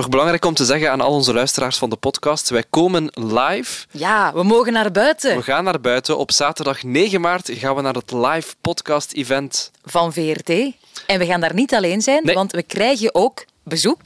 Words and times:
Nog 0.00 0.08
belangrijk 0.08 0.44
om 0.44 0.54
te 0.54 0.64
zeggen 0.64 0.90
aan 0.90 1.00
al 1.00 1.12
onze 1.12 1.32
luisteraars 1.34 1.76
van 1.76 1.90
de 1.90 1.96
podcast. 1.96 2.48
Wij 2.50 2.64
komen 2.70 3.10
live. 3.14 3.86
Ja, 3.90 4.32
we 4.34 4.42
mogen 4.42 4.72
naar 4.72 4.90
buiten. 4.90 5.36
We 5.36 5.42
gaan 5.42 5.64
naar 5.64 5.80
buiten. 5.80 6.18
Op 6.18 6.32
zaterdag 6.32 6.82
9 6.82 7.20
maart 7.20 7.48
gaan 7.52 7.74
we 7.74 7.82
naar 7.82 7.94
het 7.94 8.12
live 8.12 8.54
podcast 8.60 9.12
event. 9.12 9.70
Van 9.84 10.12
VRT. 10.12 10.48
En 11.06 11.18
we 11.18 11.26
gaan 11.26 11.40
daar 11.40 11.54
niet 11.54 11.74
alleen 11.74 12.02
zijn, 12.02 12.24
Nee. 12.24 12.34
want 12.34 12.52
we 12.52 12.62
krijgen 12.62 13.14
ook 13.14 13.44
bezoek 13.70 14.00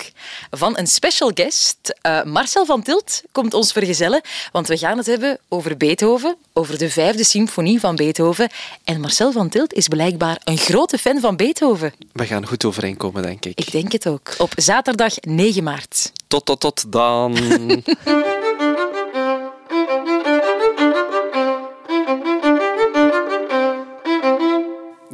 van 0.51 0.79
een 0.79 0.87
special 0.87 1.31
guest. 1.35 1.95
Eh, 2.01 2.23
Marcel 2.23 2.67
van 2.67 2.83
Tilt 2.83 3.23
komt 3.33 3.55
ons 3.55 3.73
vergezellen, 3.73 4.21
want 4.53 4.69
we 4.69 4.77
gaan 4.77 4.97
het 4.97 5.07
hebben 5.07 5.39
over 5.49 5.77
Beethoven, 5.77 6.37
over 6.53 6.79
de 6.79 6.91
vijfde 6.91 7.25
symfonie 7.25 7.81
van 7.81 7.97
Beethoven. 7.97 8.49
En 8.85 9.01
Marcel 9.01 9.33
van 9.33 9.49
Tilt 9.49 9.73
is 9.73 9.89
blijkbaar 9.89 10.41
een 10.45 10.59
grote 10.59 10.99
fan 10.99 11.21
van 11.21 11.37
Beethoven. 11.37 11.93
We 12.13 12.27
gaan 12.27 12.47
goed 12.47 12.65
overeenkomen, 12.65 13.23
denk 13.23 13.45
ik. 13.45 13.59
Ik 13.59 13.73
denk 13.73 13.93
het 13.93 14.09
ook. 14.09 14.35
Op 14.39 14.53
zaterdag 14.57 15.15
9 15.21 15.63
maart. 15.63 16.13
Tot, 16.29 16.45
tot, 16.45 16.61
tot 16.61 16.93
dan. 16.93 17.37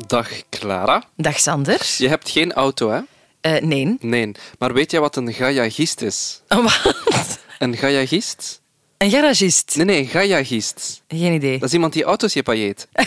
Dag 0.07 0.29
Clara. 0.49 1.03
Dag 1.17 1.41
Sander. 1.41 1.95
Je 1.99 2.09
hebt 2.09 2.31
geen 2.31 2.53
auto, 2.53 2.91
hè? 2.91 3.01
Eh, 3.41 3.61
nee. 3.63 3.97
Nee. 4.01 4.33
Maar 4.59 4.73
weet 4.73 4.91
jij 4.91 5.01
wat 5.01 5.17
een 5.17 5.33
gajagist 5.33 6.01
is? 6.01 6.41
Wat? 6.49 7.39
Een 7.59 7.77
gajagist? 7.77 8.61
Een 8.99 9.11
garagist? 9.11 9.77
Nee, 9.77 9.85
nee, 9.85 9.99
een 9.99 10.07
gajagist. 10.09 11.03
Geen 11.09 11.33
idee. 11.33 11.59
Dat 11.59 11.69
is 11.69 11.75
iemand 11.75 11.93
die 11.93 12.05
auto's 12.05 12.35
repareert. 12.35 12.87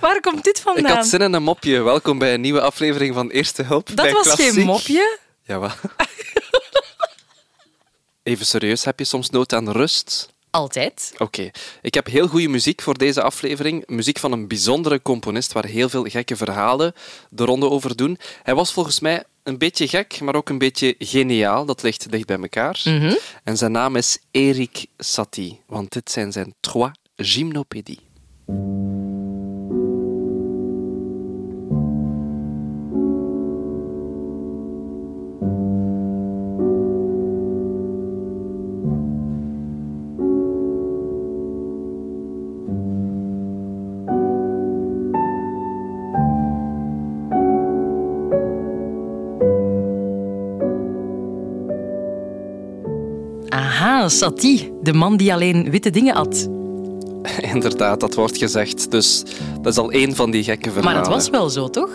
Waar 0.00 0.20
komt 0.20 0.44
dit 0.44 0.56
Ik 0.56 0.62
vandaan? 0.62 0.96
had 0.96 1.06
zin 1.06 1.20
in 1.20 1.32
een 1.32 1.42
mopje. 1.42 1.82
Welkom 1.82 2.18
bij 2.18 2.34
een 2.34 2.40
nieuwe 2.40 2.60
aflevering 2.60 3.14
van 3.14 3.30
Eerste 3.30 3.62
Hulp. 3.62 3.86
Dat 3.86 3.96
bij 3.96 4.12
was 4.12 4.22
Klassiek. 4.22 4.52
geen 4.52 4.64
mopje. 4.64 5.18
Jawel. 5.42 5.70
Even 8.22 8.46
serieus, 8.46 8.84
heb 8.84 8.98
je 8.98 9.04
soms 9.04 9.30
nood 9.30 9.52
aan 9.52 9.70
rust? 9.70 10.33
Altijd. 10.54 11.14
Oké, 11.18 11.50
ik 11.82 11.94
heb 11.94 12.06
heel 12.06 12.26
goede 12.26 12.48
muziek 12.48 12.82
voor 12.82 12.98
deze 12.98 13.22
aflevering. 13.22 13.86
Muziek 13.86 14.18
van 14.18 14.32
een 14.32 14.48
bijzondere 14.48 15.02
componist 15.02 15.52
waar 15.52 15.64
heel 15.64 15.88
veel 15.88 16.04
gekke 16.04 16.36
verhalen 16.36 16.92
de 17.30 17.44
ronde 17.44 17.70
over 17.70 17.96
doen. 17.96 18.18
Hij 18.42 18.54
was 18.54 18.72
volgens 18.72 19.00
mij 19.00 19.24
een 19.42 19.58
beetje 19.58 19.88
gek, 19.88 20.20
maar 20.20 20.34
ook 20.34 20.48
een 20.48 20.58
beetje 20.58 20.94
geniaal. 20.98 21.64
Dat 21.64 21.82
ligt 21.82 22.10
dicht 22.10 22.26
bij 22.26 22.38
elkaar. 22.38 22.82
En 23.44 23.56
zijn 23.56 23.72
naam 23.72 23.96
is 23.96 24.18
Erik 24.30 24.86
Satie, 24.98 25.60
want 25.66 25.92
dit 25.92 26.10
zijn 26.10 26.32
zijn 26.32 26.54
trois 26.60 26.92
gymnopédies. 27.16 27.98
Aha, 54.04 54.12
Satie, 54.12 54.72
de 54.82 54.92
man 54.92 55.16
die 55.16 55.32
alleen 55.32 55.70
witte 55.70 55.90
dingen 55.90 56.14
at. 56.14 56.48
Inderdaad, 57.54 58.00
dat 58.00 58.14
wordt 58.14 58.38
gezegd. 58.38 58.90
Dus 58.90 59.22
dat 59.62 59.72
is 59.72 59.78
al 59.78 59.90
één 59.90 60.14
van 60.14 60.30
die 60.30 60.44
gekke 60.44 60.70
verhalen. 60.70 60.92
Maar 60.92 61.02
het 61.02 61.12
was 61.12 61.30
wel 61.30 61.50
zo, 61.50 61.68
toch? 61.70 61.90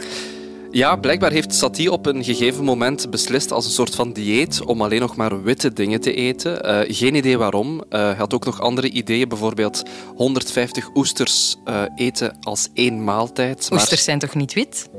Ja, 0.71 0.95
blijkbaar 0.95 1.31
heeft 1.31 1.53
Satie 1.53 1.91
op 1.91 2.05
een 2.05 2.23
gegeven 2.23 2.63
moment 2.63 3.09
beslist 3.09 3.51
als 3.51 3.65
een 3.65 3.71
soort 3.71 3.95
van 3.95 4.13
dieet 4.13 4.61
om 4.65 4.81
alleen 4.81 4.99
nog 4.99 5.15
maar 5.15 5.43
witte 5.43 5.73
dingen 5.73 6.01
te 6.01 6.13
eten. 6.13 6.63
Eh, 6.63 6.95
geen 6.95 7.15
idee 7.15 7.37
waarom. 7.37 7.83
Eh, 7.89 7.99
hij 7.99 8.15
had 8.15 8.33
ook 8.33 8.45
nog 8.45 8.61
andere 8.61 8.89
ideeën, 8.89 9.27
bijvoorbeeld 9.27 9.83
150 10.15 10.89
oesters 10.95 11.55
eh, 11.65 11.81
eten 11.95 12.37
als 12.41 12.67
één 12.73 13.03
maaltijd. 13.03 13.69
Maar 13.69 13.79
Oesters 13.79 14.03
zijn 14.03 14.19
toch 14.19 14.35
niet 14.35 14.53
wit? 14.53 14.89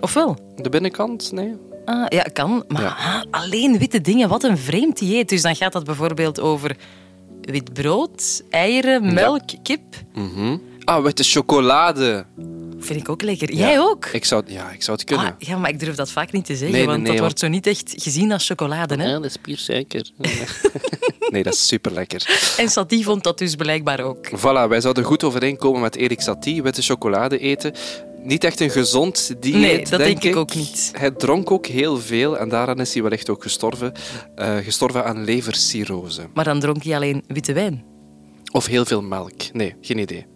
Of 0.00 0.14
wel? 0.14 0.36
de 0.56 0.68
binnenkant, 0.68 1.32
nee. 1.32 1.54
Ah, 1.84 2.06
ja, 2.08 2.22
kan. 2.22 2.64
Maar 2.68 2.82
Ja. 2.82 2.88
ah, 2.98 3.22
alleen 3.42 3.78
witte 3.78 4.00
dingen, 4.00 4.28
wat 4.28 4.42
een 4.42 4.58
vreemd 4.58 4.98
dieet. 4.98 5.28
Dus 5.28 5.42
dan 5.42 5.56
gaat 5.56 5.72
dat 5.72 5.84
bijvoorbeeld 5.84 6.40
over 6.40 6.76
wit 7.40 7.72
brood, 7.72 8.42
eieren, 8.50 9.14
melk, 9.14 9.42
kip. 9.62 9.80
Mhm. 10.14 10.56
Ah, 10.84 11.02
witte 11.04 11.22
chocolade. 11.22 12.26
Vind 12.78 13.00
ik 13.00 13.08
ook 13.08 13.22
lekker. 13.22 13.54
Jij 13.54 13.80
ook? 13.80 14.06
Ik 14.06 14.24
zou, 14.24 14.42
ja, 14.46 14.70
ik 14.70 14.82
zou 14.82 14.96
het 14.96 15.06
kunnen. 15.06 15.26
Ah, 15.26 15.32
ja, 15.38 15.56
maar 15.56 15.70
ik 15.70 15.80
durf 15.80 15.94
dat 15.94 16.10
vaak 16.10 16.32
niet 16.32 16.44
te 16.44 16.56
zeggen, 16.56 16.76
Nee, 16.76 16.86
want 16.86 17.02
nee, 17.02 17.10
dat 17.10 17.20
wordt 17.20 17.38
zo 17.38 17.48
niet 17.48 17.66
echt 17.66 17.94
gezien 17.96 18.32
als 18.32 18.46
chocolade. 18.46 18.96
Hè? 19.02 19.12
dat 19.12 19.24
is 19.24 19.36
puur 19.36 19.58
suiker. 19.58 20.10
nee, 21.30 21.42
dat 21.42 21.52
is 21.52 21.66
super 21.66 21.92
lekker. 21.92 22.52
En 22.56 22.68
Satie 22.68 23.04
vond 23.04 23.22
dat 23.24 23.38
dus 23.38 23.54
blijkbaar 23.54 24.00
ook. 24.00 24.28
Voilà, 24.38 24.68
wij 24.68 24.80
zouden 24.80 25.04
goed 25.04 25.24
overeenkomen 25.24 25.80
met 25.80 25.96
Erik 25.96 26.20
Satie, 26.20 26.62
witte 26.62 26.82
chocolade 26.82 27.38
eten. 27.38 27.72
Niet 28.24 28.44
echt 28.44 28.60
een 28.60 28.70
gezond 28.70 29.34
dieet, 29.40 29.56
Nee, 29.56 29.84
dat 29.88 29.98
denk 29.98 30.16
ik 30.16 30.24
ik 30.30 30.36
ook 30.36 30.54
niet. 30.54 30.90
Hij 30.92 31.10
dronk 31.10 31.50
ook 31.50 31.66
heel 31.66 31.98
veel 32.00 32.38
en 32.38 32.48
daaraan 32.48 32.80
is 32.80 32.94
hij 32.94 33.02
wellicht 33.02 33.28
ook 33.30 33.42
gestorven. 33.42 33.92
Eh, 34.36 34.56
gestorven 34.56 35.04
aan 35.04 35.24
levercirrose. 35.24 36.22
Maar 36.34 36.44
dan 36.44 36.60
dronk 36.60 36.82
hij 36.84 36.94
alleen 36.94 37.24
witte 37.26 37.52
wijn. 37.52 37.84
Of 38.52 38.66
heel 38.66 38.84
veel 38.84 39.02
melk. 39.02 39.52
Nee, 39.52 39.74
geen 39.80 39.98
idee. 39.98 40.26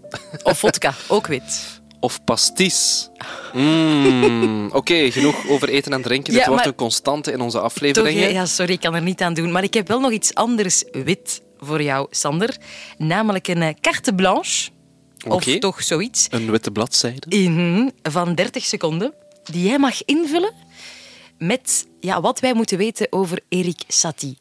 Of 0.43 0.59
vodka, 0.59 0.95
ook 1.09 1.27
wit. 1.27 1.81
Of 2.01 2.25
pastis. 2.25 3.11
Mm, 3.53 4.71
Oké, 4.81 5.11
genoeg 5.11 5.49
over 5.49 5.69
eten 5.69 5.93
en 5.93 6.03
drinken. 6.03 6.33
Ja, 6.33 6.39
Dit 6.39 6.49
wordt 6.49 6.67
een 6.67 6.75
constante 6.75 7.33
in 7.33 7.41
onze 7.41 7.61
afleveringen. 7.61 8.33
ja, 8.33 8.47
sorry, 8.47 8.73
ik 8.73 8.81
kan 8.81 8.95
er 8.95 9.03
niet 9.03 9.21
aan 9.23 9.35
doen. 9.35 9.53
Maar 9.53 9.63
ik 9.63 9.75
heb 9.75 9.89
wel 9.89 10.01
nog 10.01 10.11
iets 10.11 10.35
anders 10.35 10.85
wit 11.05 11.43
voor 11.59 11.83
jou, 11.83 12.07
Sander. 12.11 12.57
Namelijk 12.99 13.49
een 13.49 13.63
eh, 13.63 13.75
carte 13.81 14.15
blanche. 14.15 14.71
Of 15.27 15.45
toch 15.45 15.83
zoiets. 15.83 16.27
Een 16.31 16.51
witte 16.51 16.71
bladzijde. 16.71 17.37
Mhm, 17.37 17.89
van 18.03 18.35
30 18.35 18.65
seconden. 18.65 19.15
Die 19.45 19.67
jij 19.67 19.79
mag 19.79 20.05
invullen 20.05 20.53
met 21.39 21.87
ja, 22.01 22.21
wat 22.21 22.41
wij 22.41 22.55
moeten 22.55 22.79
weten 22.79 23.07
over 23.11 23.41
Erik 23.49 23.83
Satie. 23.89 24.39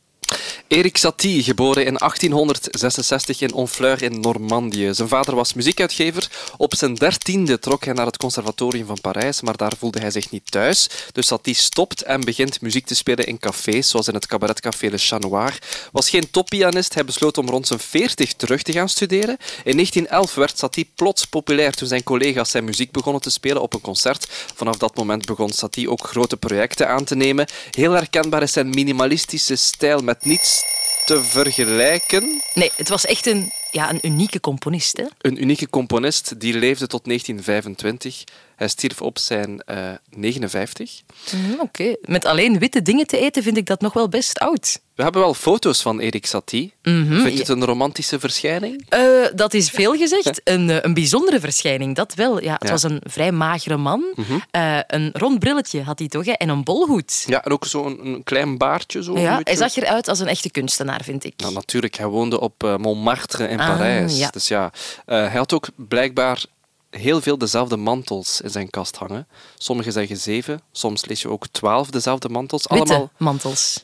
Erik 0.68 0.98
Satie, 0.98 1.44
geboren 1.44 1.86
in 1.86 1.94
1866 1.94 3.42
in 3.42 3.52
Honfleur 3.52 4.02
in 4.04 4.20
Normandië. 4.20 4.94
Zijn 4.94 5.08
vader 5.08 5.36
was 5.36 5.54
muziekuitgever. 5.54 6.30
Op 6.58 6.76
zijn 6.76 6.96
dertiende 6.96 7.60
trok 7.60 7.86
hij 7.86 7.94
naar 7.94 8.06
het 8.06 8.18
conservatorium 8.18 8.86
van 8.86 9.02
Parijs, 9.02 9.42
maar 9.42 9.58
daar 9.58 9.74
voelde 9.80 10.00
hij 10.00 10.12
zich 10.12 10.32
niet 10.32 10.52
thuis. 10.52 10.90
Dus 11.12 11.28
Satie 11.28 11.54
stopt 11.54 12.02
en 12.02 12.22
begint 12.22 12.62
muziek 12.62 12.86
te 12.86 12.96
spelen 12.96 13.26
in 13.26 13.40
cafés, 13.40 13.90
zoals 13.90 14.08
in 14.08 14.14
het 14.14 14.28
cabaretcafé 14.28 14.88
Le 14.90 14.98
Chat 14.98 15.22
Noir. 15.22 15.58
Was 15.92 16.10
geen 16.10 16.32
toppianist, 16.32 16.94
hij 16.94 17.06
besloot 17.06 17.38
om 17.38 17.50
rond 17.50 17.68
zijn 17.68 17.80
40 17.80 18.34
terug 18.34 18.62
te 18.62 18.72
gaan 18.72 18.90
studeren. 18.90 19.38
In 19.64 19.74
1911 19.74 20.36
werd 20.36 20.58
Satie 20.58 20.92
plots 20.96 21.26
populair 21.26 21.74
toen 21.74 21.88
zijn 21.88 22.04
collega's 22.04 22.52
zijn 22.52 22.64
muziek 22.64 22.92
begonnen 22.92 23.22
te 23.22 23.30
spelen 23.30 23.62
op 23.62 23.74
een 23.74 23.82
concert. 23.82 24.28
Vanaf 24.56 24.78
dat 24.78 24.96
moment 24.96 25.26
begon 25.26 25.50
Satie 25.52 25.90
ook 25.90 26.08
grote 26.08 26.38
projecten 26.38 26.90
aan 26.90 27.04
te 27.04 27.16
nemen. 27.16 27.48
Heel 27.72 27.92
herkenbaar 27.92 28.42
is 28.42 28.52
zijn 28.52 28.70
minimalistische 28.70 29.56
stijl 29.56 30.00
met 30.00 30.17
niets 30.24 30.64
te 31.06 31.24
vergelijken. 31.24 32.42
Nee, 32.54 32.72
het 32.76 32.90
was 32.90 33.06
echt 33.06 33.26
een, 33.26 33.52
ja, 33.72 33.90
een 33.90 34.00
unieke 34.02 34.40
componist. 34.40 34.98
Hè? 34.98 35.06
Een 35.22 35.42
unieke 35.42 35.70
componist 35.70 36.40
die 36.40 36.54
leefde 36.54 36.88
tot 36.88 37.06
1925. 37.06 38.24
Hij 38.58 38.68
stierf 38.68 39.02
op 39.02 39.18
zijn 39.18 39.62
eh 39.62 39.90
59. 40.10 41.02
Mhm, 41.34 41.60
Oké, 41.60 41.96
met 42.02 42.26
alleen 42.26 42.60
witte 42.60 42.82
dingen 42.82 43.08
te 43.08 43.18
eten 43.18 43.44
vind 43.44 43.58
ik 43.58 43.66
dat 43.66 43.82
nog 43.82 43.94
wel 43.94 44.10
best 44.10 44.40
oud. 44.40 44.80
We 44.96 45.04
hebben 45.04 45.22
wel 45.22 45.34
foto's 45.34 45.82
van 45.82 46.00
Erik 46.00 46.26
Satie. 46.26 46.74
Mhm, 46.84 47.22
Vind 47.22 47.34
je 47.34 47.40
het 47.40 47.48
een 47.48 47.66
romantische 47.66 48.20
verschijning? 48.20 48.86
Eh, 48.90 49.02
dat 49.36 49.54
is 49.54 49.70
veel 49.70 49.94
gezegd. 49.96 50.42
Een, 50.44 50.70
eh, 50.70 50.78
een 50.82 50.94
bijzondere 50.94 51.40
verschijning, 51.40 51.96
dat 51.96 52.14
wel. 52.14 52.42
Ja, 52.44 52.54
het 52.54 52.64
Ja. 52.64 52.70
was 52.70 52.84
een 52.84 53.02
vrij 53.04 53.32
magere 53.32 53.78
man. 53.78 54.04
Eh, 54.52 54.80
een 54.88 55.10
rond 55.14 55.40
brilletje 55.40 55.82
had 55.84 56.00
hij 56.00 56.08
toch, 56.08 56.26
hè? 56.26 56.32
en 56.32 56.50
een 56.50 56.64
bolhoed. 56.64 57.24
Ja, 57.28 57.44
en 57.44 57.52
ook 57.52 57.66
zo'n 57.66 58.06
een 58.08 58.24
klein 58.24 58.58
baardje. 58.58 59.04
Zo, 59.04 59.18
Ja, 59.20 59.40
hij 59.44 59.56
zag 59.56 59.76
eruit 59.76 60.08
als 60.08 60.20
een 60.20 60.28
echte 60.28 60.50
kunstenaar, 60.52 61.02
vind 61.04 61.24
ik. 61.24 61.34
Nou, 61.38 61.54
natuurlijk, 61.54 61.96
hij 61.98 62.08
woonde 62.08 62.40
op 62.40 62.78
Montmartre 62.80 63.48
in 63.48 63.60
Ah, 63.60 63.68
Parijs. 63.68 64.18
ja. 64.18 64.30
Dus 64.30 64.48
ja, 64.48 64.72
hij 65.06 65.30
had 65.38 65.54
ook 65.54 65.68
blijkbaar 65.76 66.46
heel 66.90 67.22
veel 67.22 67.38
dezelfde 67.38 67.78
mantels 67.78 68.42
in 68.42 68.50
zijn 68.50 68.70
kast 68.70 68.96
hangen. 68.96 69.28
Sommige 69.58 69.92
zeggen 69.92 70.18
zeven, 70.18 70.62
soms 70.72 71.06
lees 71.06 71.22
je 71.22 71.30
ook 71.30 71.48
twaalf 71.48 71.90
dezelfde 71.90 72.30
mantels. 72.30 72.68
Witte 72.68 72.84
Allemaal, 72.94 73.12
mantels. 73.18 73.84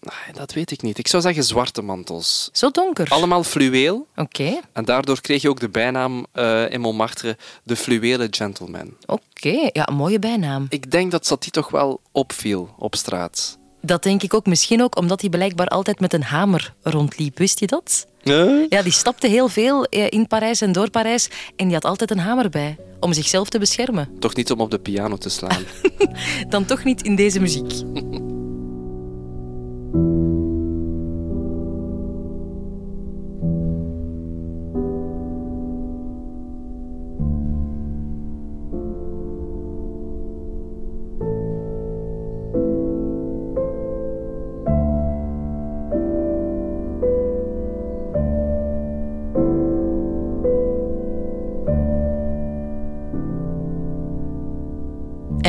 Nee, 0.00 0.34
dat 0.34 0.52
weet 0.52 0.70
ik 0.70 0.82
niet. 0.82 0.98
Ik 0.98 1.06
zou 1.08 1.22
zeggen 1.22 1.44
zwarte 1.44 1.82
mantels. 1.82 2.48
Zo 2.52 2.70
donker. 2.70 3.08
Allemaal 3.08 3.44
fluweel. 3.44 4.06
Oké, 4.16 4.60
En 4.72 4.84
daardoor 4.84 5.20
kreeg 5.20 5.42
je 5.42 5.48
ook 5.48 5.60
de 5.60 5.68
bijnaam 5.68 6.26
eh, 6.32 6.70
in 6.70 6.80
Montmartre 6.80 7.36
de 7.62 7.76
fluwelen 7.76 8.34
gentleman. 8.34 8.96
oké. 9.06 9.68
Ja, 9.72 9.88
een 9.88 9.94
mooie 9.94 10.18
bijnaam. 10.18 10.66
Ik 10.68 10.90
denk 10.90 11.10
dat 11.10 11.26
Satie 11.26 11.52
toch 11.52 11.70
wel 11.70 12.00
opviel 12.12 12.74
op 12.78 12.94
straat. 12.94 13.58
Dat 13.82 14.02
denk 14.02 14.22
ik 14.22 14.34
ook. 14.34 14.46
Misschien 14.46 14.82
ook 14.82 14.96
omdat 14.96 15.20
hij 15.20 15.30
blijkbaar 15.30 15.66
altijd 15.66 16.00
met 16.00 16.12
een 16.12 16.22
hamer 16.22 16.74
rondliep. 16.82 17.38
Wist 17.38 17.60
je 17.60 17.66
dat? 17.66 18.06
Ja, 18.68 18.82
die 18.82 18.92
stapte 18.92 19.28
heel 19.28 19.48
veel 19.48 19.84
eh, 19.84 20.06
in 20.08 20.26
Parijs 20.26 20.60
en 20.60 20.72
door 20.72 20.90
Parijs. 20.90 21.30
En 21.56 21.64
die 21.64 21.74
had 21.74 21.84
altijd 21.84 22.10
een 22.10 22.18
hamer 22.18 22.48
bij. 22.48 22.76
Om 23.00 23.12
zichzelf 23.12 23.48
te 23.48 23.58
beschermen. 23.58 24.08
Toch 24.18 24.34
niet 24.34 24.50
om 24.50 24.60
op 24.60 24.70
de 24.70 24.78
piano 24.78 25.16
te 25.16 25.28
slaan. 25.28 25.64
Dan 26.48 26.64
toch 26.64 26.84
niet 26.84 27.02
in 27.02 27.16
deze 27.16 27.40
muziek. 27.40 27.82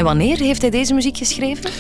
En 0.02 0.08
wanneer 0.08 0.38
heeft 0.38 0.62
hij 0.62 0.70
deze 0.70 0.94
muziek 0.94 1.18
geschreven? 1.18 1.72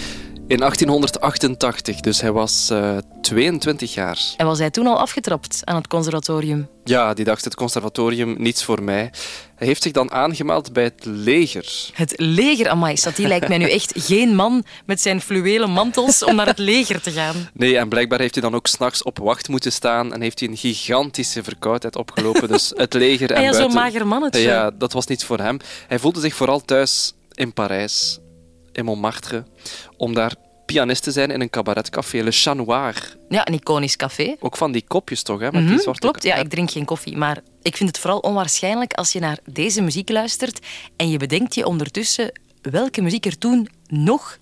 In 0.47 0.57
1888, 0.57 1.99
dus 1.99 2.21
hij 2.21 2.31
was 2.31 2.69
uh, 2.71 2.97
22 3.21 3.93
jaar. 3.93 4.19
En 4.37 4.45
was 4.45 4.59
hij 4.59 4.69
toen 4.69 4.87
al 4.87 4.99
afgetrapt 4.99 5.61
aan 5.63 5.75
het 5.75 5.87
conservatorium? 5.87 6.67
Ja, 6.83 7.13
die 7.13 7.25
dacht 7.25 7.43
het 7.43 7.55
conservatorium 7.55 8.35
niets 8.37 8.63
voor 8.63 8.83
mij. 8.83 9.11
Hij 9.55 9.67
heeft 9.67 9.83
zich 9.83 9.91
dan 9.91 10.11
aangemeld 10.11 10.73
bij 10.73 10.83
het 10.83 11.05
leger. 11.05 11.89
Het 11.93 12.13
leger, 12.17 12.69
amai, 12.69 12.95
die 13.15 13.27
lijkt 13.27 13.47
mij 13.47 13.57
nu 13.57 13.69
echt 13.69 13.93
geen 14.07 14.35
man 14.35 14.63
met 14.85 15.01
zijn 15.01 15.21
fluwelen 15.21 15.69
mantels 15.69 16.23
om 16.23 16.35
naar 16.35 16.47
het 16.47 16.57
leger 16.57 17.01
te 17.01 17.11
gaan. 17.11 17.35
Nee, 17.53 17.77
en 17.77 17.89
blijkbaar 17.89 18.19
heeft 18.19 18.33
hij 18.33 18.43
dan 18.43 18.55
ook 18.55 18.67
s'nachts 18.67 19.03
op 19.03 19.17
wacht 19.17 19.47
moeten 19.47 19.71
staan 19.71 20.13
en 20.13 20.21
heeft 20.21 20.39
hij 20.39 20.49
een 20.49 20.57
gigantische 20.57 21.43
verkoudheid 21.43 21.95
opgelopen. 21.95 22.47
Dus 22.47 22.71
het 22.75 22.93
leger 22.93 23.31
en 23.31 23.41
ja, 23.41 23.49
buiten... 23.49 23.71
zo'n 23.71 23.81
mager 23.81 24.07
mannetje. 24.07 24.41
Ja, 24.41 24.71
dat 24.71 24.93
was 24.93 25.05
niets 25.05 25.23
voor 25.23 25.39
hem. 25.39 25.57
Hij 25.87 25.99
voelde 25.99 26.19
zich 26.19 26.35
vooral 26.35 26.61
thuis 26.61 27.13
in 27.33 27.53
Parijs, 27.53 28.19
in 28.71 28.85
Montmartre, 28.85 29.43
om 29.97 30.13
daar 30.13 30.35
pianist 30.65 31.03
te 31.03 31.11
zijn 31.11 31.31
in 31.31 31.41
een 31.41 31.49
cabaretcafé, 31.49 32.21
Le 32.23 32.31
Chat 32.31 32.55
Noir. 32.55 33.15
Ja, 33.29 33.47
een 33.47 33.53
iconisch 33.53 33.95
café. 33.95 34.35
Ook 34.39 34.57
van 34.57 34.71
die 34.71 34.83
kopjes 34.87 35.23
toch, 35.23 35.39
hè? 35.39 35.51
Met 35.51 35.61
Mhm, 35.61 35.67
die 35.71 35.79
zwarte 35.79 35.99
Klopt, 35.99 36.23
ja, 36.23 36.35
ik 36.35 36.49
drink 36.49 36.71
geen 36.71 36.85
koffie. 36.85 37.17
Maar 37.17 37.37
ik 37.61 37.77
vind 37.77 37.89
het 37.89 37.99
vooral 37.99 38.19
onwaarschijnlijk 38.19 38.93
als 38.93 39.11
je 39.11 39.19
naar 39.19 39.37
deze 39.51 39.81
muziek 39.81 40.09
luistert 40.09 40.59
en 40.95 41.09
je 41.09 41.17
bedenkt 41.17 41.55
je 41.55 41.65
ondertussen 41.65 42.31
welke 42.61 43.01
muziek 43.01 43.25
er 43.25 43.37
toen 43.37 43.69
nog 43.87 44.37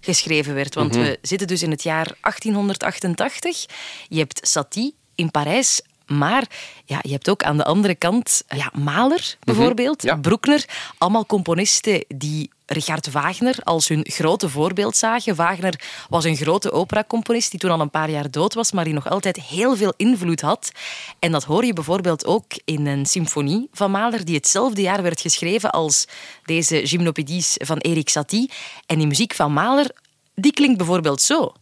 geschreven 0.00 0.54
werd. 0.54 0.74
Want 0.74 0.94
Mhm. 0.94 1.00
we 1.02 1.18
zitten 1.22 1.46
dus 1.46 1.62
in 1.62 1.70
het 1.70 1.82
jaar 1.82 2.12
1888. 2.20 3.66
Je 4.08 4.18
hebt 4.18 4.48
Satie 4.48 4.94
in 5.14 5.30
Parijs. 5.30 5.82
Maar 6.18 6.44
ja, 6.84 6.98
je 7.02 7.12
hebt 7.12 7.30
ook 7.30 7.42
aan 7.42 7.56
de 7.56 7.64
andere 7.64 7.94
kant 7.94 8.42
ja, 8.48 8.70
Mahler 8.74 9.36
bijvoorbeeld, 9.40 10.02
ja. 10.02 10.16
Bruckner. 10.16 10.64
Allemaal 10.98 11.26
componisten 11.26 12.04
die 12.08 12.50
Richard 12.66 13.10
Wagner 13.10 13.56
als 13.62 13.88
hun 13.88 14.06
grote 14.08 14.48
voorbeeld 14.48 14.96
zagen. 14.96 15.34
Wagner 15.34 15.80
was 16.08 16.24
een 16.24 16.36
grote 16.36 16.72
operacomponist 16.72 17.50
die 17.50 17.60
toen 17.60 17.70
al 17.70 17.80
een 17.80 17.90
paar 17.90 18.10
jaar 18.10 18.30
dood 18.30 18.54
was, 18.54 18.72
maar 18.72 18.84
die 18.84 18.94
nog 18.94 19.08
altijd 19.08 19.40
heel 19.40 19.76
veel 19.76 19.94
invloed 19.96 20.40
had. 20.40 20.72
En 21.18 21.32
dat 21.32 21.44
hoor 21.44 21.64
je 21.64 21.72
bijvoorbeeld 21.72 22.26
ook 22.26 22.44
in 22.64 22.86
een 22.86 23.06
symfonie 23.06 23.68
van 23.72 23.90
Mahler, 23.90 24.24
die 24.24 24.36
hetzelfde 24.36 24.82
jaar 24.82 25.02
werd 25.02 25.20
geschreven 25.20 25.70
als 25.70 26.06
deze 26.44 26.86
Gymnopédies 26.86 27.54
van 27.58 27.78
Erik 27.78 28.08
Satie. 28.08 28.50
En 28.86 28.98
die 28.98 29.06
muziek 29.06 29.34
van 29.34 29.52
Mahler, 29.52 29.90
die 30.34 30.52
klinkt 30.52 30.76
bijvoorbeeld 30.76 31.22
zo. 31.22 31.52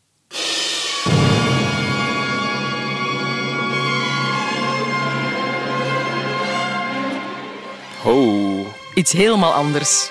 Oh. 8.09 8.67
Iets 8.95 9.13
helemaal 9.13 9.53
anders. 9.53 10.11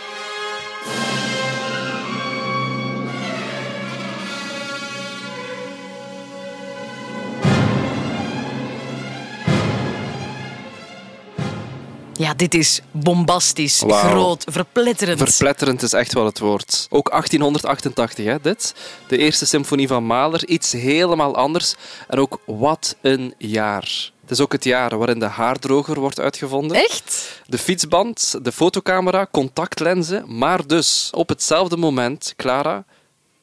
Ja, 12.18 12.34
dit 12.34 12.54
is 12.54 12.82
bombastisch, 12.92 13.84
groot, 13.88 14.44
verpletterend. 14.50 15.18
Verpletterend 15.18 15.82
is 15.82 15.94
echt 15.94 16.14
wel 16.14 16.26
het 16.26 16.40
woord. 16.40 16.88
Ook 16.90 17.10
1888, 17.10 18.26
hè, 18.26 18.42
dit. 18.42 18.74
De 19.08 19.18
eerste 19.18 19.46
symfonie 19.46 19.88
van 19.88 20.04
Mahler. 20.04 20.48
Iets 20.48 20.72
helemaal 20.72 21.36
anders. 21.36 21.76
En 22.08 22.20
ook 22.20 22.40
wat 22.46 22.96
een 23.02 23.34
jaar. 23.38 24.12
Het 24.28 24.38
is 24.38 24.44
ook 24.44 24.52
het 24.52 24.64
jaar 24.64 24.98
waarin 24.98 25.20
de 25.20 25.26
haardroger 25.26 26.00
wordt 26.00 26.20
uitgevonden. 26.20 26.78
Echt? 26.78 27.42
De 27.46 27.58
fietsband, 27.58 28.40
de 28.42 28.52
fotocamera, 28.52 29.28
contactlenzen. 29.32 30.38
Maar 30.38 30.68
dus, 30.68 31.10
op 31.14 31.30
hetzelfde 31.30 31.78
moment, 31.78 32.34
Clara, 32.36 32.86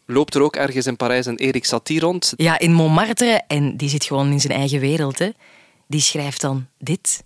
loopt 0.07 0.35
er 0.35 0.43
ook 0.43 0.57
ergens 0.57 0.87
in 0.87 0.97
Parijs 0.97 1.27
een 1.27 1.37
Erik 1.37 1.65
Satie 1.65 2.01
rond. 2.01 2.33
Ja, 2.37 2.59
in 2.59 2.73
Montmartre, 2.73 3.43
en 3.47 3.77
die 3.77 3.89
zit 3.89 4.05
gewoon 4.05 4.33
in 4.33 4.41
zijn 4.41 4.59
eigen 4.59 4.81
wereld, 4.81 5.19
hè. 5.19 5.31
die 5.87 6.01
schrijft 6.01 6.41
dan 6.41 6.67
dit. 6.79 7.23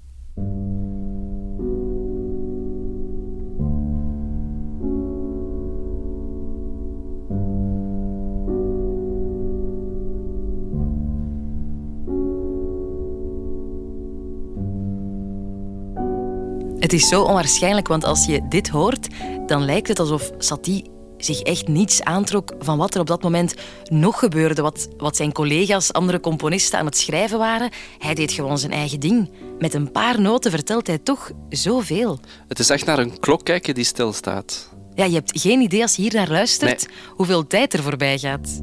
Het 16.89 17.01
is 17.01 17.09
zo 17.09 17.23
onwaarschijnlijk, 17.23 17.89
want 17.89 18.05
als 18.05 18.27
je 18.27 18.49
dit 18.49 18.69
hoort, 18.69 19.09
dan 19.47 19.65
lijkt 19.65 19.89
het 19.89 19.99
alsof 19.99 20.31
Satie 20.39 20.91
zich 21.17 21.41
echt 21.41 21.69
niets 21.69 22.03
aantrok 22.03 22.55
van 22.59 22.79
wat 22.79 22.95
er 22.95 23.01
op 23.01 23.07
dat 23.07 23.23
moment 23.23 23.55
nog 23.85 24.19
gebeurde, 24.19 24.63
wat, 24.63 24.89
wat 24.97 25.17
zijn 25.17 25.33
collega's, 25.33 25.93
andere 25.93 26.21
componisten 26.21 26.79
aan 26.79 26.85
het 26.85 26.97
schrijven 26.97 27.39
waren. 27.39 27.71
Hij 27.99 28.15
deed 28.15 28.33
gewoon 28.33 28.59
zijn 28.59 28.73
eigen 28.73 29.01
ding. 29.01 29.31
Met 29.59 29.75
een 29.75 29.93
paar 29.93 30.21
noten 30.21 30.51
vertelt 30.51 30.87
hij 30.87 30.99
toch 30.99 31.31
zoveel. 31.49 32.21
Het 32.49 32.59
is 32.59 32.71
echt 32.71 32.87
naar 32.87 32.99
een 32.99 33.21
klok 33.21 33.45
kijken 33.45 33.75
die 33.75 33.85
stilstaat. 33.85 34.69
Ja, 34.95 35.05
je 35.05 35.15
hebt 35.15 35.41
geen 35.41 35.61
idee 35.61 35.83
als 35.83 35.97
je 35.97 36.03
hier 36.03 36.15
naar 36.15 36.31
luistert 36.31 36.89
hoeveel 37.17 37.47
tijd 37.47 37.73
er 37.73 37.83
voorbij 37.83 38.19
gaat. 38.19 38.61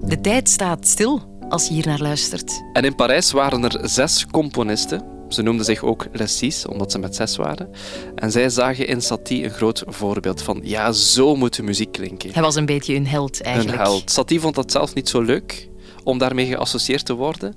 De 0.00 0.20
tijd 0.20 0.48
staat 0.48 0.86
stil 0.86 1.31
als 1.52 1.66
je 1.66 1.74
hier 1.74 1.86
naar 1.86 2.00
luistert. 2.00 2.62
En 2.72 2.84
in 2.84 2.94
Parijs 2.94 3.32
waren 3.32 3.64
er 3.64 3.88
zes 3.88 4.26
componisten. 4.26 5.04
Ze 5.28 5.42
noemden 5.42 5.64
zich 5.64 5.82
ook 5.82 6.06
Les 6.12 6.38
Six, 6.38 6.66
omdat 6.66 6.92
ze 6.92 6.98
met 6.98 7.16
zes 7.16 7.36
waren. 7.36 7.70
En 8.14 8.30
zij 8.30 8.48
zagen 8.48 8.86
in 8.86 9.02
Satie 9.02 9.44
een 9.44 9.50
groot 9.50 9.82
voorbeeld 9.86 10.42
van 10.42 10.60
ja, 10.62 10.92
zo 10.92 11.36
moet 11.36 11.56
de 11.56 11.62
muziek 11.62 11.92
klinken. 11.92 12.32
Hij 12.32 12.42
was 12.42 12.54
een 12.54 12.66
beetje 12.66 12.94
een 12.94 13.06
held 13.06 13.38
Een 13.38 13.44
eigenlijk. 13.44 13.78
held. 13.78 14.10
Satie 14.10 14.40
vond 14.40 14.54
dat 14.54 14.72
zelf 14.72 14.94
niet 14.94 15.08
zo 15.08 15.20
leuk 15.20 15.68
om 16.04 16.18
daarmee 16.18 16.46
geassocieerd 16.46 17.04
te 17.04 17.14
worden. 17.14 17.54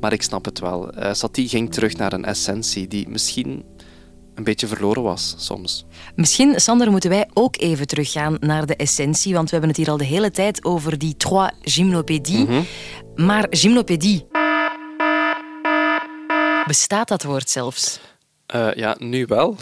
Maar 0.00 0.12
ik 0.12 0.22
snap 0.22 0.44
het 0.44 0.58
wel. 0.58 0.90
Eh, 0.90 1.12
Satie 1.14 1.48
ging 1.48 1.72
terug 1.72 1.96
naar 1.96 2.12
een 2.12 2.24
essentie 2.24 2.88
die 2.88 3.08
misschien 3.08 3.64
een 4.38 4.44
beetje 4.44 4.66
verloren 4.66 5.02
was 5.02 5.34
soms. 5.38 5.84
Misschien, 6.14 6.60
Sander, 6.60 6.90
moeten 6.90 7.10
wij 7.10 7.28
ook 7.34 7.56
even 7.60 7.86
teruggaan 7.86 8.36
naar 8.40 8.66
de 8.66 8.76
essentie, 8.76 9.34
want 9.34 9.44
we 9.44 9.50
hebben 9.50 9.68
het 9.68 9.78
hier 9.78 9.90
al 9.90 9.96
de 9.96 10.04
hele 10.04 10.30
tijd 10.30 10.64
over 10.64 10.98
die 10.98 11.16
trois 11.16 11.50
gymnopédies. 11.62 12.46
Mhm. 12.46 12.62
Maar 13.14 13.46
gymnopédie... 13.50 14.26
Bestaat 16.66 17.08
dat 17.08 17.22
woord 17.22 17.50
zelfs? 17.50 18.00
Eh, 18.46 18.74
ja, 18.74 18.96
nu 18.98 19.26
wel. 19.26 19.56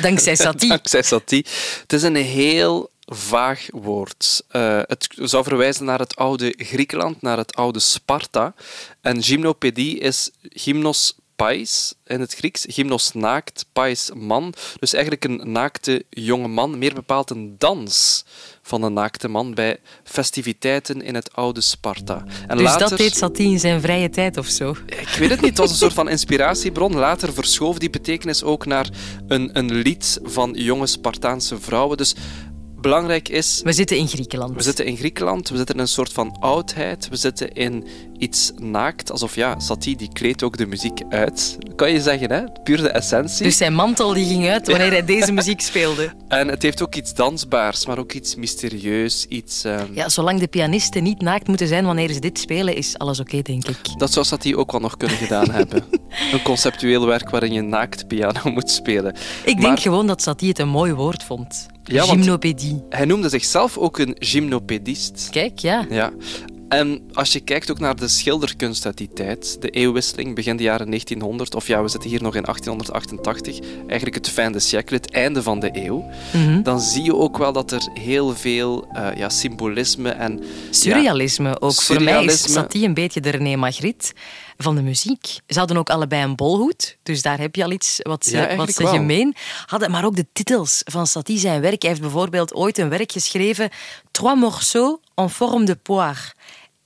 Dankzij 0.00 0.34
Satie. 0.44 0.68
Dankzij 0.68 1.02
Satie. 1.02 1.46
Het 1.80 1.92
is 1.92 2.02
een 2.02 2.16
heel 2.16 2.90
vaag 3.06 3.66
woord. 3.70 4.42
Eh, 4.48 4.80
het 4.86 5.08
zou 5.16 5.44
verwijzen 5.44 5.84
naar 5.84 5.98
het 5.98 6.16
oude 6.16 6.54
Griekenland, 6.56 7.22
naar 7.22 7.36
het 7.36 7.54
oude 7.54 7.78
Sparta. 7.78 8.54
En 9.00 9.22
gymnopedie 9.22 9.98
is 9.98 10.30
gymnos 10.42 11.16
pais 11.42 11.94
in 12.06 12.20
het 12.20 12.34
Grieks. 12.34 12.64
Gymnos 12.68 13.12
naakt, 13.12 13.66
pais 13.72 14.10
man. 14.14 14.54
Dus 14.78 14.92
eigenlijk 14.92 15.24
een 15.24 15.52
naakte 15.52 16.04
jonge 16.10 16.48
man. 16.48 16.78
Meer 16.78 16.94
bepaald 16.94 17.30
een 17.30 17.54
dans 17.58 18.24
van 18.62 18.82
een 18.82 18.92
naakte 18.92 19.28
man 19.28 19.54
bij 19.54 19.76
festiviteiten 20.04 21.02
in 21.02 21.14
het 21.14 21.32
oude 21.34 21.60
Sparta. 21.60 22.24
En 22.46 22.56
Dus 22.56 22.66
later... 22.66 22.88
dat 22.88 22.98
deed 22.98 23.16
Satie 23.16 23.50
in 23.50 23.60
zijn 23.60 23.80
vrije 23.80 24.10
tijd 24.10 24.36
of 24.36 24.46
zo? 24.46 24.70
Ik 24.86 25.16
weet 25.18 25.30
het 25.30 25.40
niet, 25.40 25.50
het 25.50 25.58
was 25.58 25.70
een 25.70 25.76
soort 25.76 25.92
van 25.92 26.08
inspiratiebron. 26.08 26.96
Later 26.96 27.32
verschoof 27.32 27.78
die 27.78 27.90
betekenis 27.90 28.42
ook 28.42 28.66
naar 28.66 28.88
een, 29.28 29.50
een 29.52 29.74
lied 29.74 30.20
van 30.22 30.52
jonge 30.56 30.86
Spartaanse 30.86 31.60
vrouwen. 31.60 31.96
Dus 31.96 32.14
belangrijk 32.82 33.28
is, 33.28 33.60
We 33.64 33.72
zitten 33.72 33.96
in 33.96 34.08
Griekenland. 34.08 34.54
we 34.54 34.62
zitten 34.62 34.84
in 34.86 34.96
Griekenland, 34.96 35.48
we 35.48 35.56
zitten 35.56 35.74
in 35.74 35.80
een 35.80 35.88
soort 35.88 36.12
van 36.12 36.36
oudheid, 36.40 37.08
we 37.08 37.16
zitten 37.16 37.52
in 37.52 37.86
iets 38.18 38.52
naakt. 38.58 39.10
Alsof, 39.10 39.34
ja, 39.34 39.58
Satie 39.60 39.96
die 39.96 40.08
kleedt 40.12 40.42
ook 40.42 40.56
de 40.56 40.66
muziek 40.66 41.00
uit. 41.08 41.58
Kan 41.76 41.92
je 41.92 42.00
zeggen, 42.00 42.30
hè? 42.32 42.42
Puur 42.64 42.76
de 42.76 42.88
essentie. 42.88 43.44
Dus 43.44 43.56
zijn 43.56 43.74
mantel 43.74 44.12
die 44.14 44.26
ging 44.26 44.48
uit 44.48 44.66
wanneer 44.68 44.90
hij 44.90 45.04
deze 45.04 45.32
muziek 45.32 45.60
speelde. 45.60 46.10
En 46.28 46.48
het 46.48 46.62
heeft 46.62 46.82
ook 46.82 46.94
iets 46.94 47.14
dansbaars, 47.14 47.86
maar 47.86 47.98
ook 47.98 48.12
iets 48.12 48.34
mysterieus, 48.34 49.26
iets... 49.28 49.64
ehm, 49.64 49.86
Ja, 49.94 50.08
zolang 50.08 50.40
de 50.40 50.46
pianisten 50.48 51.02
niet 51.02 51.20
naakt 51.20 51.46
moeten 51.48 51.68
zijn 51.68 51.84
wanneer 51.84 52.12
ze 52.12 52.20
dit 52.20 52.38
spelen, 52.38 52.76
is 52.76 52.98
alles 52.98 53.20
oké, 53.20 53.42
denk 53.42 53.68
ik. 53.68 53.78
Dat 53.98 54.12
zou 54.12 54.26
Satie 54.26 54.56
ook 54.56 54.72
wel 54.72 54.80
nog 54.80 54.96
kunnen 54.96 55.16
gedaan 55.16 55.50
hebben. 55.58 55.84
Een 56.32 56.42
conceptueel 56.42 57.06
werk 57.06 57.30
waarin 57.30 57.52
je 57.52 57.62
naakt 57.62 58.06
piano 58.08 58.50
moet 58.50 58.70
spelen. 58.70 59.16
Ik 59.44 59.60
denk 59.60 59.80
gewoon 59.80 60.06
dat 60.06 60.22
Satie 60.22 60.48
het 60.48 60.58
een 60.58 60.68
mooi 60.68 60.92
woord 60.92 61.22
vond. 61.22 61.66
Ja, 61.84 62.04
Gymnopédie. 62.04 62.82
Hij 62.88 63.04
noemde 63.04 63.28
zichzelf 63.28 63.78
ook 63.78 63.98
een 63.98 64.16
gymnopedist. 64.18 65.28
Kijk, 65.30 65.58
ja. 65.58 65.86
Ja. 65.90 66.12
En 66.68 67.02
als 67.12 67.32
je 67.32 67.40
kijkt 67.40 67.70
ook 67.70 67.78
naar 67.78 67.96
de 67.96 68.08
schilderkunst 68.08 68.86
uit 68.86 68.96
die 68.96 69.10
tijd, 69.14 69.56
de 69.60 69.68
eeuwwisseling, 69.70 70.34
begin 70.34 70.56
de 70.56 70.62
jaren 70.62 70.86
1900, 70.86 71.54
of 71.54 71.66
ja, 71.66 71.82
we 71.82 71.88
zitten 71.88 72.10
hier 72.10 72.22
nog 72.22 72.34
in 72.34 72.42
1888, 72.42 73.58
eigenlijk 73.86 74.14
het 74.14 74.28
fin 74.28 74.52
de 74.52 74.60
siècle, 74.60 74.96
het 74.96 75.10
einde 75.10 75.42
van 75.42 75.60
de 75.60 75.70
eeuw, 75.72 76.10
Mhm. 76.32 76.62
dan 76.62 76.80
zie 76.80 77.02
je 77.04 77.16
ook 77.16 77.38
wel 77.38 77.52
dat 77.52 77.70
er 77.72 77.88
heel 77.94 78.34
veel 78.34 78.86
eh, 78.92 79.06
ja, 79.16 79.28
symbolisme 79.28 80.08
en... 80.10 80.40
Surrealisme 80.70 81.60
ook. 81.60 81.72
Voor 81.82 82.02
mij 82.02 82.24
is. 82.24 82.52
Satie 82.52 82.84
een 82.84 82.94
beetje 82.94 83.20
de 83.20 83.30
René 83.30 83.56
Magritte 83.56 84.12
van 84.56 84.74
de 84.74 84.82
muziek. 84.82 85.26
Ze 85.46 85.58
hadden 85.58 85.76
ook 85.76 85.90
allebei 85.90 86.22
een 86.22 86.36
bolhoed, 86.36 86.96
dus 87.02 87.22
daar 87.22 87.38
heb 87.38 87.54
je 87.56 87.64
al 87.64 87.70
iets 87.70 87.98
wat 88.02 88.24
ze, 88.24 88.30
Ja, 88.30 88.36
wat 88.38 88.46
eigenlijk 88.46 88.76
ze 88.76 88.82
wel. 88.82 88.92
gemeen 88.92 89.34
hadden. 89.66 89.90
Maar 89.90 90.04
ook 90.04 90.16
de 90.16 90.26
titels 90.32 90.80
van 90.84 91.06
Satie 91.06 91.38
zijn 91.38 91.60
werk. 91.60 91.80
Hij 91.82 91.90
heeft 91.90 92.02
bijvoorbeeld 92.02 92.54
ooit 92.54 92.78
een 92.78 92.88
werk 92.88 93.12
geschreven, 93.12 93.70
Trois 94.10 94.38
morceaux 94.38 95.00
en 95.14 95.30
forme 95.30 95.64
de 95.64 95.76
poire. 95.76 96.32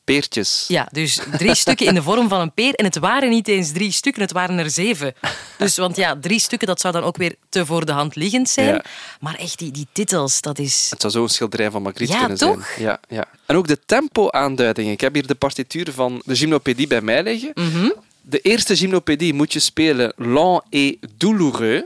Peertjes. 0.07 0.65
Ja, 0.69 0.89
dus 0.93 1.21
drie 1.39 1.55
stukken 1.65 1.87
in 1.87 1.95
de 1.95 2.03
vorm 2.03 2.29
van 2.29 2.41
een 2.41 2.53
peer. 2.53 2.75
En 2.75 2.85
het 2.85 2.99
waren 2.99 3.29
niet 3.31 3.49
eens 3.49 3.73
drie 3.73 3.91
stukken, 3.93 4.23
het 4.23 4.33
waren 4.33 4.59
er 4.59 4.71
zeven. 4.71 5.15
Dus, 5.59 5.77
want 5.77 5.97
ja, 5.97 6.17
drie 6.21 6.39
stukken, 6.39 6.69
dat 6.69 6.81
zou 6.81 6.93
dan 6.93 7.03
ook 7.03 7.17
weer 7.17 7.35
te 7.49 7.67
voor 7.67 7.87
de 7.87 7.93
hand 7.93 8.15
liggend 8.17 8.49
zijn. 8.49 8.67
Ja. 8.75 8.85
Maar 9.21 9.35
echt, 9.35 9.59
die, 9.59 9.71
die 9.71 9.87
titels, 9.93 10.41
dat 10.41 10.59
is... 10.59 10.87
Het 10.91 11.01
zou 11.01 11.13
zo 11.13 11.23
een 11.23 11.29
schilderij 11.29 11.71
van 11.71 11.83
Magritte 11.83 12.13
Ja, 12.13 12.19
kunnen 12.19 12.39
toch? 12.39 12.67
zijn. 12.67 12.83
Ja, 12.87 13.01
ja. 13.09 13.25
En 13.47 13.57
ook 13.57 13.67
de 13.67 13.79
tempo-aanduidingen. 13.87 14.93
Ik 14.93 15.01
heb 15.01 15.15
hier 15.15 15.27
de 15.27 15.35
partituur 15.35 15.93
van 15.93 16.23
de 16.25 16.37
gymnopédie 16.37 16.87
bij 16.87 17.01
mij 17.01 17.23
liggen. 17.23 17.51
Mhm. 17.55 17.91
De 18.21 18.41
eerste 18.41 18.77
gymnopédie 18.77 19.35
moet 19.35 19.53
je 19.53 19.59
spelen 19.59 20.13
lent 20.17 20.63
et 20.71 20.97
douloureux. 21.17 21.85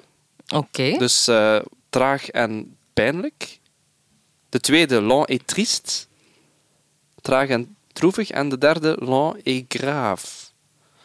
Oké. 0.49 0.95
Dus 0.99 1.29
eh, 1.29 1.57
traag 1.91 2.29
en 2.29 2.77
pijnlijk. 2.95 3.59
De 4.49 4.61
tweede, 4.61 5.03
lent 5.03 5.29
et 5.29 5.47
triste. 5.47 5.93
Traag 7.21 7.49
en 7.49 7.77
droevig. 8.01 8.31
En 8.31 8.49
de 8.49 8.59
derde, 8.59 8.97
lent 9.01 9.43
et 9.43 9.65
grave. 9.69 10.27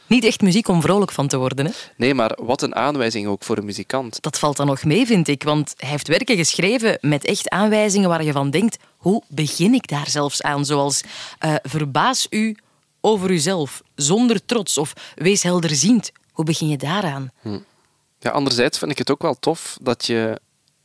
Niet 0.07 0.23
echt 0.23 0.41
muziek 0.41 0.67
om 0.67 0.81
vrolijk 0.81 1.11
van 1.11 1.27
te 1.27 1.37
worden, 1.37 1.65
hè? 1.65 1.71
Nee, 1.97 2.13
maar 2.13 2.37
wat 2.41 2.61
een 2.61 2.75
aanwijzing 2.75 3.27
ook 3.27 3.43
voor 3.43 3.57
een 3.57 3.65
muzikant. 3.65 4.21
Dat 4.21 4.39
valt 4.39 4.57
dan 4.57 4.67
nog 4.67 4.83
mee, 4.83 5.05
vind 5.05 5.27
ik. 5.27 5.43
Want 5.43 5.73
hij 5.77 5.89
heeft 5.89 6.07
werken 6.07 6.35
geschreven 6.35 6.97
met 7.01 7.25
echt 7.25 7.49
aanwijzingen 7.49 8.09
waar 8.09 8.23
je 8.23 8.31
van 8.31 8.49
denkt... 8.49 8.77
Hoe 8.95 9.23
begin 9.27 9.73
ik 9.73 9.87
daar 9.87 10.09
zelfs 10.09 10.41
aan? 10.41 10.65
Zoals 10.65 11.03
eh, 11.39 11.55
verbaas 11.63 12.27
u 12.29 12.57
over 13.01 13.29
uzelf, 13.29 13.81
zonder 13.95 14.45
trots. 14.45 14.77
Of 14.77 14.93
wees 15.15 15.43
helderziend. 15.43 16.11
Hoe 16.31 16.45
begin 16.45 16.67
je 16.67 16.77
daaraan? 16.77 17.31
Ja, 18.19 18.29
anderzijds 18.29 18.77
vind 18.77 18.91
ik 18.91 18.97
het 18.97 19.11
ook 19.11 19.21
wel 19.21 19.39
tof 19.39 19.77
dat 19.81 20.05
je 20.05 20.39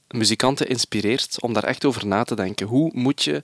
muzikanten 0.09 0.69
inspireert 0.69 1.37
om 1.41 1.53
daar 1.53 1.65
echt 1.65 1.85
over 1.85 2.07
na 2.07 2.25
te 2.25 2.35
denken. 2.35 2.67
Hoe 2.67 2.91
moet 2.95 3.23
je 3.23 3.43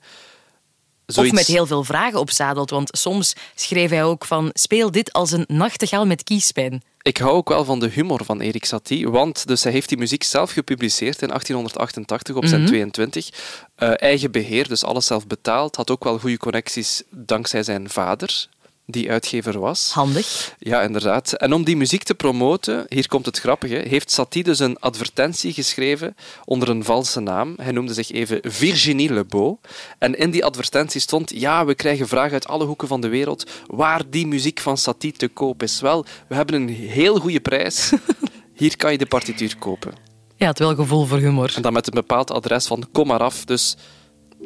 zoiets... 1.06 1.32
Of 1.32 1.38
met 1.38 1.46
heel 1.46 1.66
veel 1.66 1.84
vragen 1.84 2.18
opzadelt. 2.18 2.70
Want 2.70 2.98
soms 2.98 3.34
schreef 3.54 3.90
hij 3.90 4.04
ook 4.04 4.24
van... 4.24 4.50
Speel 4.52 4.90
dit 4.90 5.12
als 5.12 5.32
een 5.32 5.44
nachtegaal 5.48 6.06
met 6.06 6.22
kiespijn. 6.22 6.82
Ik 7.06 7.16
hou 7.16 7.32
ook 7.32 7.48
wel 7.48 7.64
van 7.64 7.80
de 7.80 7.88
humor 7.88 8.24
van 8.24 8.40
Erik 8.40 8.64
Satie, 8.64 9.08
want 9.08 9.46
dus 9.46 9.62
hij 9.62 9.72
heeft 9.72 9.88
die 9.88 9.98
muziek 9.98 10.22
zelf 10.22 10.50
gepubliceerd 10.50 11.22
in 11.22 11.28
1888 11.28 12.36
op 12.36 12.44
zijn 12.44 12.66
22. 12.66 13.28
Eh, 13.74 13.92
eigen 13.96 14.30
beheer, 14.30 14.68
dus 14.68 14.84
alles 14.84 15.06
zelf 15.06 15.26
betaald. 15.26 15.76
Had 15.76 15.90
ook 15.90 16.04
wel 16.04 16.18
goede 16.18 16.36
connecties 16.36 17.02
dankzij 17.10 17.62
zijn 17.62 17.90
vader, 17.90 18.48
die 18.86 19.10
uitgever 19.10 19.60
was. 19.60 19.90
Handig. 19.92 20.54
Ja, 20.58 20.82
inderdaad. 20.82 21.32
En 21.32 21.52
om 21.52 21.64
die 21.64 21.76
muziek 21.76 22.02
te 22.02 22.14
promoten, 22.14 22.86
hier 22.88 23.08
komt 23.08 23.26
het 23.26 23.38
grappige, 23.38 23.84
heeft 23.88 24.10
Satie 24.10 24.42
dus 24.42 24.58
een 24.58 24.78
advertentie 24.78 25.52
geschreven 25.52 26.16
onder 26.44 26.68
een 26.68 26.84
valse 26.84 27.20
naam. 27.20 27.54
Hij 27.56 27.72
noemde 27.72 27.94
zich 27.94 28.10
even 28.10 28.38
Virginie 28.42 29.12
Lebeau. 29.12 29.56
En 29.98 30.18
in 30.18 30.30
die 30.30 30.44
advertentie 30.44 31.00
stond, 31.00 31.30
ja, 31.34 31.64
we 31.64 31.74
krijgen 31.74 32.08
vragen 32.08 32.32
uit 32.32 32.48
alle 32.48 32.64
hoeken 32.64 32.88
van 32.88 33.00
de 33.00 33.08
wereld 33.08 33.50
waar 33.66 34.02
die 34.10 34.26
muziek 34.26 34.60
van 34.60 34.78
Satie 34.78 35.12
te 35.12 35.28
koop 35.28 35.62
is. 35.62 35.80
Wel, 35.80 36.04
we 36.28 36.34
hebben 36.34 36.54
een 36.54 36.68
heel 36.68 37.18
goede 37.18 37.40
prijs. 37.40 37.92
Hier 38.54 38.76
kan 38.76 38.92
je 38.92 38.98
de 38.98 39.06
partituur 39.06 39.56
kopen. 39.58 39.92
Ja, 40.36 40.46
het 40.46 40.58
wel 40.58 40.74
gevoel 40.74 41.04
voor 41.04 41.18
humor. 41.18 41.52
En 41.56 41.62
dan 41.62 41.72
met 41.72 41.86
een 41.86 41.94
bepaald 41.94 42.30
adres 42.30 42.66
van 42.66 42.88
kom 42.92 43.06
maar 43.06 43.20
af. 43.20 43.44
Dus 43.44 43.76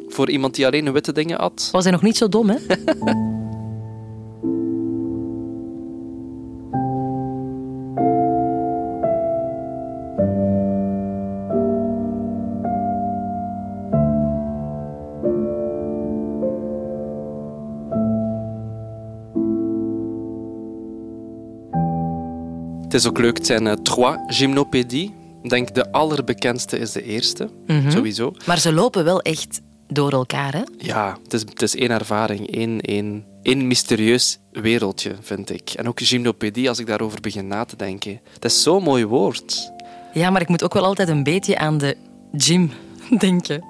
voor 0.07 0.29
iemand 0.29 0.55
die 0.55 0.65
alleen 0.65 0.91
witte 0.91 1.11
dingen 1.11 1.39
had, 1.39 1.69
Was 1.71 1.83
hij 1.83 1.91
nog 1.91 2.01
niet 2.01 2.17
zo 2.17 2.29
dom, 2.29 2.49
hè? 2.49 2.57
Het 22.91 22.99
is 22.99 23.07
ook 23.07 23.17
leuk, 23.17 23.37
het 23.37 23.45
zijn 23.45 23.67
eh, 23.67 23.73
trois 23.73 24.17
gymnopédie. 24.27 25.13
Ik 25.43 25.49
denk 25.49 25.73
de 25.73 25.91
allerbekendste 25.91 26.79
is 26.79 26.91
de 26.91 27.03
eerste, 27.03 27.49
sowieso. 27.87 28.33
Maar 28.45 28.59
ze 28.59 28.73
lopen 28.73 29.03
wel 29.03 29.21
echt 29.21 29.61
door 29.87 30.11
elkaar, 30.11 30.53
hè? 30.53 30.61
Ja, 30.77 31.17
het 31.23 31.33
is, 31.33 31.41
het 31.41 31.61
is 31.61 31.75
één 31.75 31.89
ervaring, 31.89 32.51
één, 32.51 32.81
één, 32.81 33.25
één 33.41 33.67
mysterieus 33.67 34.39
wereldje, 34.51 35.15
vind 35.21 35.49
ik. 35.49 35.69
En 35.69 35.87
ook 35.87 35.99
gymnopédie, 36.01 36.69
als 36.69 36.79
ik 36.79 36.85
daarover 36.87 37.21
begin 37.21 37.47
na 37.47 37.65
te 37.65 37.75
denken. 37.75 38.19
Het 38.33 38.45
is 38.45 38.63
zo'n 38.63 38.83
mooi 38.83 39.05
woord. 39.05 39.71
Ja, 40.13 40.29
maar 40.29 40.41
ik 40.41 40.47
moet 40.47 40.63
ook 40.63 40.73
wel 40.73 40.85
altijd 40.85 41.09
een 41.09 41.23
beetje 41.23 41.57
aan 41.57 41.77
de 41.77 41.97
gym 42.37 42.71
denken. 43.19 43.63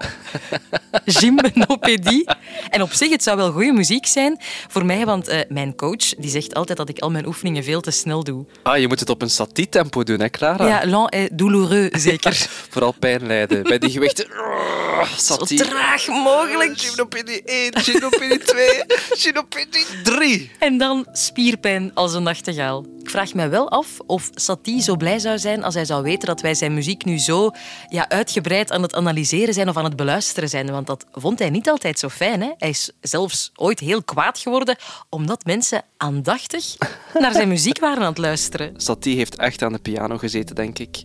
Gymnopedie. 1.05 2.29
En 2.69 2.81
op 2.81 2.91
zich, 2.93 3.09
het 3.09 3.23
zou 3.23 3.37
wel 3.37 3.51
goede 3.51 3.71
muziek 3.71 4.05
zijn 4.05 4.39
voor 4.67 4.85
mij, 4.85 5.05
want 5.05 5.27
eh, 5.27 5.39
mijn 5.47 5.75
coach 5.75 6.15
die 6.17 6.29
zegt 6.29 6.53
altijd 6.53 6.77
dat 6.77 6.89
ik 6.89 6.99
al 6.99 7.11
mijn 7.11 7.25
oefeningen 7.25 7.63
veel 7.63 7.81
te 7.81 7.91
snel 7.91 8.23
doe. 8.23 8.45
Ah, 8.63 8.79
je 8.79 8.87
moet 8.87 8.99
het 8.99 9.09
op 9.09 9.21
een 9.21 9.29
satie-tempo 9.29 10.03
doen, 10.03 10.19
hè, 10.19 10.29
Clara? 10.29 10.67
Ja, 10.67 10.81
lent 10.83 11.09
et 11.09 11.37
douloureux, 11.37 12.01
zeker. 12.09 12.33
Vooral 12.69 12.93
pijn 12.99 13.27
lijden. 13.27 13.63
Bij 13.63 13.77
die 13.77 13.89
gewichten... 13.89 14.25
Oh, 15.01 15.13
Zo 15.17 15.35
traag 15.37 16.07
mogelijk. 16.07 16.77
Gymnopédie 16.77 17.41
1, 17.43 17.79
gymnopédie 17.79 18.37
2, 18.37 18.83
gymnopédie 19.09 19.85
3. 20.03 20.51
En 20.59 20.77
dan 20.77 21.05
spierpijn 21.11 21.91
als 21.93 22.13
een 22.13 22.23
nachtegaal. 22.23 22.85
Ik 23.01 23.09
vraag 23.09 23.33
me 23.33 23.47
wel 23.47 23.69
af 23.69 23.99
of 24.05 24.29
Satie 24.33 24.81
zo 24.81 24.95
blij 24.95 25.19
zou 25.19 25.39
zijn 25.39 25.63
als 25.63 25.73
hij 25.73 25.85
zou 25.85 26.03
weten 26.03 26.27
dat 26.27 26.41
wij 26.41 26.53
zijn 26.53 26.73
muziek 26.73 27.05
nu 27.05 27.19
zo 27.19 27.51
ja, 27.89 28.09
uitgebreid 28.09 28.71
aan 28.71 28.81
het 28.81 28.93
analyseren 28.93 29.53
zijn 29.53 29.69
of 29.69 29.77
aan 29.77 29.83
het 29.83 29.95
beluisteren 29.95 30.49
zijn. 30.49 30.71
Want 30.71 30.87
dat 30.87 31.05
vond 31.11 31.39
hij 31.39 31.49
niet 31.49 31.69
altijd 31.69 31.99
zo 31.99 32.09
fijn. 32.09 32.41
Hè? 32.41 32.51
Hij 32.57 32.69
is 32.69 32.91
zelfs 33.01 33.51
ooit 33.55 33.79
heel 33.79 34.03
kwaad 34.03 34.39
geworden 34.39 34.75
omdat 35.09 35.45
mensen 35.45 35.83
aandachtig 35.97 36.75
naar 37.19 37.31
zijn 37.31 37.47
muziek 37.47 37.79
waren 37.79 38.01
aan 38.01 38.09
het 38.09 38.17
luisteren. 38.17 38.73
Satie 38.81 39.15
heeft 39.15 39.35
echt 39.35 39.61
aan 39.61 39.73
de 39.73 39.79
piano 39.79 40.17
gezeten, 40.17 40.55
denk 40.55 40.79
ik. 40.79 41.03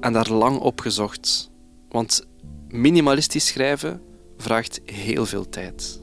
En 0.00 0.12
daar 0.12 0.30
lang 0.30 0.58
op 0.58 0.80
gezocht. 0.80 1.50
Want 1.88 2.26
minimalistisch 2.68 3.46
schrijven 3.46 4.02
vraagt 4.36 4.80
heel 4.84 5.26
veel 5.26 5.48
tijd. 5.48 6.00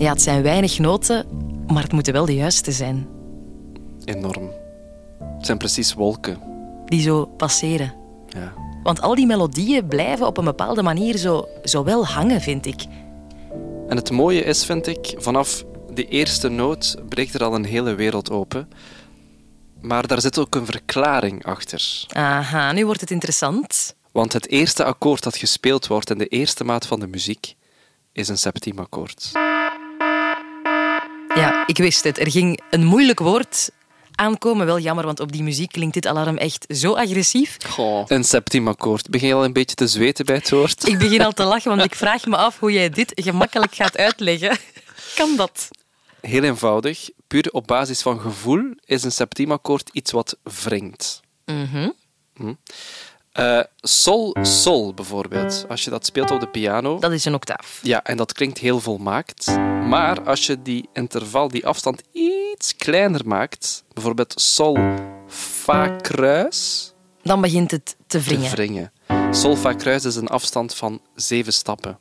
Ja, 0.00 0.12
het 0.12 0.22
zijn 0.22 0.42
weinig 0.42 0.78
noten, 0.78 1.26
maar 1.66 1.82
het 1.82 1.92
moeten 1.92 2.12
wel 2.12 2.26
de 2.26 2.34
juiste 2.34 2.72
zijn. 2.72 3.08
Enorm. 4.04 4.50
Het 5.36 5.46
zijn 5.46 5.58
precies 5.58 5.94
wolken. 5.94 6.40
Die 6.84 7.00
zo 7.00 7.26
passeren. 7.26 7.94
Ja. 8.28 8.52
Want 8.82 9.00
al 9.00 9.14
die 9.14 9.26
melodieën 9.26 9.86
blijven 9.86 10.26
op 10.26 10.36
een 10.36 10.44
bepaalde 10.44 10.82
manier 10.82 11.16
zo, 11.16 11.48
zo 11.64 11.84
wel 11.84 12.06
hangen, 12.06 12.40
vind 12.40 12.66
ik. 12.66 12.84
En 13.88 13.96
het 13.96 14.10
mooie 14.10 14.42
is, 14.42 14.64
vind 14.64 14.86
ik, 14.86 15.14
vanaf 15.16 15.64
de 15.94 16.08
eerste 16.08 16.48
noot 16.48 16.96
breekt 17.08 17.34
er 17.34 17.44
al 17.44 17.54
een 17.54 17.64
hele 17.64 17.94
wereld 17.94 18.30
open. 18.30 18.68
Maar 19.80 20.06
daar 20.06 20.20
zit 20.20 20.38
ook 20.38 20.54
een 20.54 20.66
verklaring 20.66 21.44
achter. 21.44 22.04
Aha, 22.08 22.72
nu 22.72 22.84
wordt 22.84 23.00
het 23.00 23.10
interessant. 23.10 23.94
Want 24.12 24.32
het 24.32 24.48
eerste 24.48 24.84
akkoord 24.84 25.22
dat 25.22 25.36
gespeeld 25.36 25.86
wordt 25.86 26.10
in 26.10 26.18
de 26.18 26.26
eerste 26.26 26.64
maat 26.64 26.86
van 26.86 27.00
de 27.00 27.06
muziek 27.06 27.54
is 28.12 28.28
een 28.28 28.38
septiemakkoord. 28.38 29.32
Ja, 31.34 31.66
ik 31.66 31.76
wist 31.76 32.04
het. 32.04 32.18
Er 32.18 32.30
ging 32.30 32.60
een 32.70 32.84
moeilijk 32.84 33.18
woord 33.18 33.70
aankomen. 34.14 34.66
Wel 34.66 34.78
jammer, 34.78 35.04
want 35.04 35.20
op 35.20 35.32
die 35.32 35.42
muziek 35.42 35.72
klinkt 35.72 35.94
dit 35.94 36.06
alarm 36.06 36.36
echt 36.36 36.66
zo 36.68 36.94
agressief. 36.94 37.56
Een 38.08 38.24
septiemakkoord. 38.24 39.10
Begin 39.10 39.28
je 39.28 39.34
al 39.34 39.44
een 39.44 39.52
beetje 39.52 39.76
te 39.76 39.86
zweten 39.86 40.24
bij 40.24 40.36
het 40.36 40.50
woord? 40.50 40.88
Ik 40.88 40.98
begin 40.98 41.22
al 41.22 41.32
te 41.32 41.44
lachen, 41.44 41.70
want 41.70 41.84
ik 41.84 41.94
vraag 41.94 42.26
me 42.26 42.36
af 42.36 42.58
hoe 42.58 42.72
jij 42.72 42.90
dit 42.90 43.12
gemakkelijk 43.14 43.74
gaat 43.74 43.96
uitleggen. 43.96 44.58
Kan 45.14 45.36
dat? 45.36 45.68
Heel 46.20 46.42
eenvoudig. 46.42 47.10
Puur 47.26 47.48
op 47.50 47.66
basis 47.66 48.02
van 48.02 48.20
gevoel 48.20 48.74
is 48.84 49.02
een 49.04 49.12
septiemakkoord 49.12 49.88
iets 49.92 50.12
wat 50.12 50.36
wringt. 50.64 51.20
Mhm. 51.44 51.88
Eh, 53.40 53.60
sol, 53.80 54.36
sol 54.42 54.94
bijvoorbeeld. 54.94 55.64
Als 55.68 55.84
je 55.84 55.90
dat 55.90 56.06
speelt 56.06 56.30
op 56.30 56.40
de 56.40 56.46
piano. 56.48 56.98
Dat 56.98 57.12
is 57.12 57.24
een 57.24 57.34
octaaf. 57.34 57.78
Ja, 57.82 58.04
en 58.04 58.16
dat 58.16 58.32
klinkt 58.32 58.58
heel 58.58 58.80
volmaakt. 58.80 59.46
Maar 59.88 60.22
als 60.22 60.46
je 60.46 60.62
die 60.62 60.88
interval, 60.92 61.48
die 61.48 61.66
afstand 61.66 62.02
iets 62.12 62.76
kleiner 62.76 63.26
maakt, 63.26 63.84
bijvoorbeeld 63.92 64.40
sol, 64.40 64.78
fa, 65.28 65.88
kruis, 65.88 66.92
Dan 67.22 67.40
begint 67.40 67.70
het 67.70 67.86
te 67.86 67.94
te 68.06 68.20
wringen. 68.20 68.50
wringen. 68.50 68.92
Sol, 69.30 69.56
fa, 69.56 69.72
kruis 69.72 70.04
is 70.04 70.16
een 70.16 70.28
afstand 70.28 70.74
van 70.74 71.00
zeven 71.14 71.52
stappen. 71.52 71.98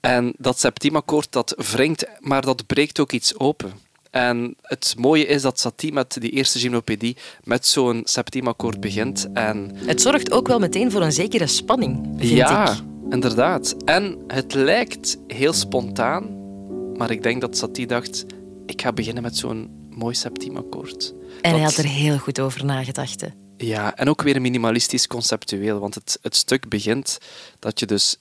En 0.00 0.34
dat 0.38 0.58
septiemakkoord 0.58 1.32
dat 1.32 1.54
wringt, 1.72 2.06
maar 2.20 2.42
dat 2.42 2.66
breekt 2.66 3.00
ook 3.00 3.12
iets 3.12 3.38
open. 3.38 3.72
En 4.10 4.54
het 4.62 4.94
mooie 4.98 5.26
is 5.26 5.42
dat 5.42 5.60
Satie 5.60 5.92
met 5.92 6.16
die 6.20 6.30
eerste 6.30 6.58
gymnopedie 6.58 7.16
met 7.44 7.66
zo'n 7.66 8.00
septiemakkoord 8.04 8.80
begint. 8.80 9.28
En 9.32 9.70
Het 9.74 10.00
zorgt 10.02 10.30
ook 10.32 10.48
wel 10.48 10.58
meteen 10.58 10.90
voor 10.90 11.02
een 11.02 11.12
zekere 11.12 11.46
spanning, 11.46 12.08
vind 12.16 12.30
ja, 12.30 12.72
ik. 12.72 12.78
inderdaad. 13.10 13.74
En 13.84 14.18
het 14.26 14.54
lijkt 14.54 15.18
heel 15.26 15.52
spontaan, 15.52 16.36
maar 16.96 17.10
ik 17.10 17.22
denk 17.22 17.40
dat 17.40 17.56
Satie 17.56 17.86
dacht, 17.86 18.24
ik 18.66 18.82
ga 18.82 18.92
beginnen 18.92 19.22
met 19.22 19.36
zo'n 19.36 19.70
mooi 19.90 20.14
septiemakkoord. 20.14 21.14
En 21.40 21.50
hij 21.52 21.60
had 21.62 21.76
er 21.76 21.84
heel 21.86 22.18
goed 22.18 22.40
over 22.40 22.64
nagedacht. 22.64 23.20
hè. 23.20 23.26
Ja, 23.56 23.96
en 23.96 24.08
ook 24.08 24.22
weer 24.22 24.40
minimalistisch 24.40 25.06
conceptueel, 25.06 25.78
want 25.78 25.94
het, 25.94 26.18
het 26.22 26.36
stuk 26.36 26.68
begint 26.68 27.18
dat 27.58 27.80
je 27.80 27.86
dus 27.86 28.16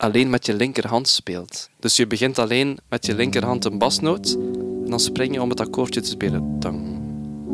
alleen 0.00 0.30
met 0.30 0.46
je 0.46 0.54
linkerhand 0.54 1.08
speelt. 1.08 1.68
Dus 1.78 1.96
je 1.96 2.06
begint 2.06 2.38
alleen 2.38 2.78
met 2.88 3.06
je 3.06 3.14
linkerhand 3.14 3.64
een 3.64 3.78
basnoot 3.78 4.36
en 4.84 4.90
dan 4.90 5.00
spring 5.00 5.34
je 5.34 5.42
om 5.42 5.50
het 5.50 5.60
akkoordje 5.60 6.00
te 6.00 6.08
spelen. 6.08 6.56
Tang, 6.60 7.00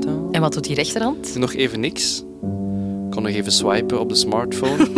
tang. 0.01 0.33
En 0.33 0.41
wat 0.41 0.53
doet 0.53 0.65
die 0.65 0.75
rechterhand? 0.75 1.33
Doe 1.33 1.39
nog 1.39 1.55
even 1.55 1.81
niks. 1.81 2.19
Ik 2.19 3.11
kon 3.11 3.23
nog 3.23 3.33
even 3.33 3.53
swipen 3.53 4.01
op 4.01 4.09
de 4.09 4.15
smartphone. 4.15 4.89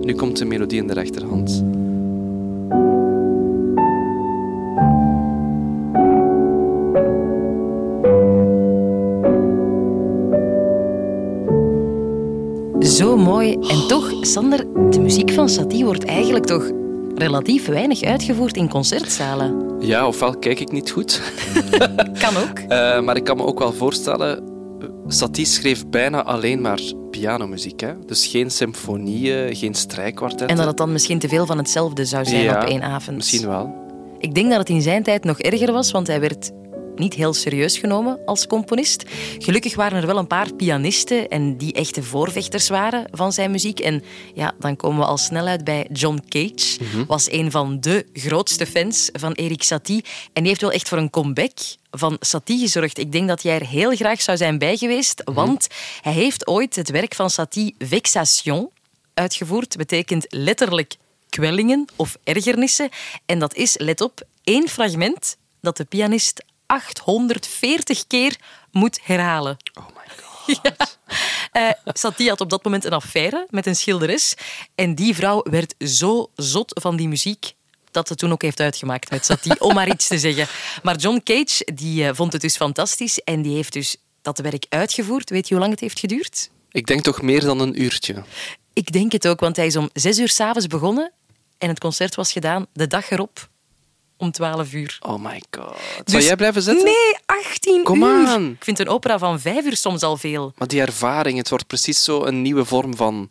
nu 0.06 0.14
komt 0.14 0.36
de 0.36 0.44
melodie 0.44 0.78
in 0.78 0.86
de 0.86 0.94
rechterhand. 0.94 1.64
Zo 12.98 13.16
mooi. 13.16 13.52
En 13.52 13.88
toch, 13.88 14.12
Sander, 14.20 14.90
de 14.90 15.00
muziek 15.00 15.30
van 15.30 15.48
Satie 15.48 15.84
wordt 15.84 16.04
eigenlijk 16.04 16.44
toch 16.44 16.70
relatief 17.14 17.66
weinig 17.66 18.02
uitgevoerd 18.02 18.56
in 18.56 18.68
concertzalen. 18.68 19.76
Ja, 19.80 20.06
ofwel 20.06 20.38
kijk 20.38 20.60
ik 20.60 20.72
niet 20.72 20.90
goed. 20.90 21.22
Kan 22.22 22.36
ook. 22.36 22.58
Eh, 22.68 23.00
maar 23.00 23.16
ik 23.16 23.24
kan 23.24 23.36
me 23.36 23.44
ook 23.44 23.58
wel 23.58 23.72
voorstellen, 23.72 24.42
Satie 25.06 25.44
schreef 25.44 25.86
bijna 25.86 26.24
alleen 26.24 26.60
maar 26.60 26.80
pianomuziek. 27.10 27.80
Hè? 27.80 27.92
Dus 28.06 28.26
geen 28.26 28.50
symfonieën, 28.50 29.56
geen 29.56 29.74
strijkkwartetten. 29.74 30.48
En 30.48 30.56
dat 30.56 30.66
het 30.66 30.76
dan 30.76 30.92
misschien 30.92 31.18
te 31.18 31.28
veel 31.28 31.46
van 31.46 31.58
hetzelfde 31.58 32.04
zou 32.04 32.24
zijn 32.24 32.42
Ja, 32.42 32.62
op 32.62 32.68
één 32.68 32.82
avond. 32.82 33.16
Misschien 33.16 33.48
wel. 33.48 33.74
Ik 34.18 34.34
denk 34.34 34.50
dat 34.50 34.58
het 34.58 34.68
in 34.68 34.82
zijn 34.82 35.02
tijd 35.02 35.24
nog 35.24 35.38
erger 35.38 35.72
was, 35.72 35.90
want 35.90 36.06
hij 36.06 36.20
werd 36.20 36.50
niet 36.98 37.14
heel 37.14 37.34
serieus 37.34 37.78
genomen 37.78 38.18
als 38.24 38.46
componist. 38.46 39.04
Gelukkig 39.38 39.74
waren 39.74 40.00
er 40.00 40.06
wel 40.06 40.18
een 40.18 40.26
paar 40.26 40.54
pianisten 40.54 41.28
en 41.28 41.56
die 41.56 41.72
echte 41.72 42.02
voorvechters 42.02 42.68
waren 42.68 43.08
van 43.10 43.32
zijn 43.32 43.50
muziek. 43.50 43.80
En 43.80 44.02
ja, 44.34 44.54
dan 44.58 44.76
komen 44.76 44.98
we 44.98 45.04
al 45.04 45.18
snel 45.18 45.46
uit 45.46 45.64
bij 45.64 45.86
John 45.92 46.22
Cage. 46.28 46.78
Was 47.06 47.30
een 47.30 47.50
van 47.50 47.80
de 47.80 48.06
grootste 48.12 48.66
fans 48.66 49.08
van 49.12 49.32
Erik 49.32 49.62
Satie. 49.62 50.04
En 50.32 50.42
die 50.42 50.48
heeft 50.48 50.60
wel 50.60 50.72
echt 50.72 50.88
voor 50.88 50.98
een 50.98 51.10
comeback 51.10 51.58
van 51.90 52.16
Satie 52.20 52.58
gezorgd. 52.58 52.98
Ik 52.98 53.12
denk 53.12 53.28
dat 53.28 53.42
jij 53.42 53.54
er 53.54 53.66
heel 53.66 53.96
graag 53.96 54.22
zou 54.22 54.36
zijn 54.36 54.58
bij 54.58 54.76
geweest, 54.76 55.22
want 55.24 55.66
hij 56.00 56.12
heeft 56.12 56.46
ooit 56.46 56.76
het 56.76 56.90
werk 56.90 57.14
van 57.14 57.30
Satie 57.30 57.74
Vexation 57.78 58.70
uitgevoerd. 59.14 59.76
Betekent 59.76 60.26
letterlijk 60.28 60.96
kwellingen 61.28 61.84
of 61.96 62.16
ergernissen. 62.24 62.88
En 63.26 63.38
dat 63.38 63.54
is, 63.54 63.78
let 63.78 64.00
op, 64.00 64.22
één 64.44 64.68
fragment 64.68 65.36
dat 65.60 65.76
de 65.76 65.84
pianist 65.84 66.44
840 66.68 68.06
keer 68.06 68.36
moet 68.70 68.98
herhalen. 69.02 69.56
Oh 69.74 69.86
my 69.86 70.22
god. 70.22 70.96
Eh 71.52 71.70
Satie 71.84 72.28
had 72.28 72.40
op 72.40 72.50
dat 72.50 72.64
moment 72.64 72.84
een 72.84 72.92
affaire 72.92 73.46
met 73.50 73.66
een 73.66 73.76
schilderes. 73.76 74.34
En 74.74 74.94
die 74.94 75.14
vrouw 75.14 75.42
werd 75.50 75.74
zo 75.78 76.30
zot 76.34 76.80
van 76.80 76.96
die 76.96 77.08
muziek 77.08 77.54
dat 77.90 78.08
het 78.08 78.18
toen 78.18 78.32
ook 78.32 78.42
heeft 78.42 78.60
uitgemaakt 78.60 79.10
met 79.10 79.24
Satie, 79.24 79.60
om 79.60 79.74
maar 79.74 79.88
iets 79.88 80.06
te 80.06 80.18
zeggen. 80.18 80.46
Maar 80.82 80.96
John 80.96 81.20
Cage 81.24 81.72
die, 81.74 82.04
eh, 82.04 82.14
vond 82.14 82.32
het 82.32 82.42
dus 82.42 82.56
fantastisch 82.56 83.18
en 83.18 83.42
die 83.42 83.54
heeft 83.54 83.72
dus 83.72 83.96
dat 84.22 84.38
werk 84.38 84.66
uitgevoerd. 84.68 85.30
Weet 85.30 85.48
je 85.48 85.54
hoe 85.54 85.62
lang 85.62 85.72
het 85.72 85.82
heeft 85.82 85.98
geduurd? 85.98 86.50
Ik 86.70 86.86
denk 86.86 87.02
toch 87.02 87.22
meer 87.22 87.40
dan 87.40 87.60
een 87.60 87.82
uurtje. 87.82 88.22
Ik 88.72 88.92
denk 88.92 89.12
het 89.12 89.28
ook, 89.28 89.40
want 89.40 89.56
hij 89.56 89.66
is 89.66 89.76
om 89.76 89.90
zes 89.92 90.18
uur 90.18 90.28
s'avonds 90.28 90.66
begonnen 90.66 91.12
en 91.58 91.68
het 91.68 91.80
concert 91.80 92.14
was 92.14 92.32
gedaan 92.32 92.66
de 92.72 92.86
dag 92.86 93.10
erop 93.10 93.48
om 94.18 94.30
twaalf 94.32 94.72
uur. 94.72 94.98
Oh 95.00 95.24
my 95.24 95.42
god. 95.50 95.76
Zou 95.94 96.02
Dus- 96.04 96.26
jij 96.26 96.36
blijven 96.36 96.62
zitten? 96.62 96.84
Nee, 96.84 97.16
18 97.26 97.82
Kom 97.82 98.02
uur. 98.02 98.26
aan. 98.26 98.50
Ik 98.50 98.64
vind 98.64 98.78
een 98.78 98.88
opera 98.88 99.18
van 99.18 99.40
vijf 99.40 99.64
uur 99.64 99.76
soms 99.76 100.02
al 100.02 100.16
veel. 100.16 100.52
Maar 100.56 100.68
die 100.68 100.80
ervaring, 100.80 101.38
het 101.38 101.48
wordt 101.48 101.66
precies 101.66 102.04
zo 102.04 102.24
een 102.24 102.42
nieuwe 102.42 102.64
vorm 102.64 102.96
van 102.96 103.30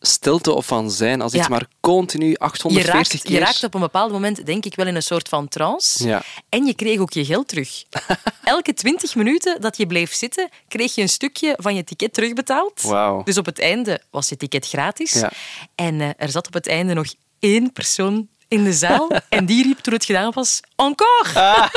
stilte 0.00 0.52
of 0.52 0.66
van 0.66 0.90
zijn. 0.90 1.20
Als 1.20 1.34
iets 1.34 1.48
maar 1.48 1.66
continu 1.80 2.28
Je 2.28 2.38
840 2.38 2.94
raakt, 3.12 3.24
keer... 3.24 3.32
je 3.32 3.38
raakt 3.44 3.64
op 3.64 3.74
een 3.74 3.80
bepaald 3.80 4.12
moment, 4.12 4.46
denk 4.46 4.64
ik, 4.64 4.74
wel 4.74 4.86
in 4.86 4.94
een 4.94 5.02
soort 5.02 5.28
van 5.28 5.48
trance. 5.48 6.06
Ja. 6.06 6.22
En 6.48 6.66
je 6.66 6.74
kreeg 6.74 6.98
ook 6.98 7.12
je 7.12 7.24
geld 7.24 7.48
terug. 7.48 7.82
Elke 8.44 8.74
20 8.74 9.14
minuten 9.14 9.60
dat 9.60 9.76
je 9.76 9.86
bleef 9.86 10.14
zitten, 10.14 10.48
kreeg 10.68 10.94
je 10.94 11.02
een 11.02 11.08
stukje 11.08 11.54
van 11.60 11.74
je 11.74 11.84
ticket 11.84 12.12
terugbetaald. 12.14 12.82
Wauw. 12.82 13.22
Dus 13.22 13.38
op 13.38 13.46
het 13.46 13.58
einde 13.60 14.00
was 14.10 14.28
je 14.28 14.36
ticket 14.36 14.68
gratis. 14.68 15.12
Ja. 15.12 15.32
En 15.74 16.00
eh, 16.00 16.08
er 16.16 16.28
zat 16.28 16.46
op 16.46 16.52
het 16.52 16.66
einde 16.66 16.94
nog 16.94 17.06
één 17.38 17.72
persoon 17.72 18.28
in 18.52 18.64
de 18.64 18.72
zaal. 18.72 19.10
en 19.28 19.46
die 19.46 19.62
riep 19.62 19.78
toen 19.78 19.92
het 19.92 20.04
gedaan 20.04 20.32
was, 20.34 20.60
encore! 20.76 21.70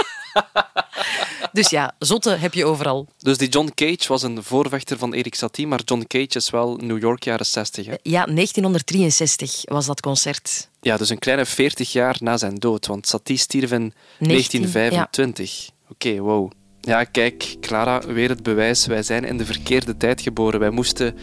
dus 1.52 1.70
ja, 1.70 1.96
zotte 2.00 2.30
heb 2.30 2.54
je 2.54 2.66
overal. 2.66 3.08
Dus 3.18 3.38
die 3.38 3.50
John 3.50 3.72
Cage 3.76 4.08
was 4.08 4.24
een 4.24 4.44
voorvechter 4.44 4.98
van 4.98 5.14
Erik 5.14 5.36
Satie, 5.36 5.68
maar 5.68 5.82
John 5.86 6.04
Cage 6.08 6.38
is 6.38 6.50
wel 6.50 6.76
New 6.76 7.00
York 7.00 7.24
jaren 7.24 7.46
60. 7.46 7.86
Hè? 7.86 7.94
Ja, 8.02 8.26
1963 8.26 9.62
was 9.64 9.86
dat 9.86 10.02
concert. 10.02 10.70
Ja, 10.82 10.98
dus 10.98 11.10
een 11.10 11.20
kleine 11.20 11.46
40 11.46 11.92
jaar 11.92 12.16
na 12.20 12.38
zijn 12.38 12.56
dood, 12.56 12.88
want 12.88 13.08
Satie 13.08 13.38
stierf 13.38 13.72
in 13.72 13.94
1925. 14.18 15.70
Oké, 15.90 16.20
wow. 16.20 16.52
Ja, 16.82 17.04
kijk, 17.04 17.56
Clara, 17.62 18.02
weer 18.06 18.30
het 18.30 18.44
bewijs. 18.44 18.86
Wij 18.86 19.04
zijn 19.04 19.24
in 19.24 19.38
de 19.38 19.46
verkeerde 19.46 19.98
tijd 19.98 20.22
geboren. 20.22 20.60
Wij 20.60 20.70
moesten 20.70 21.18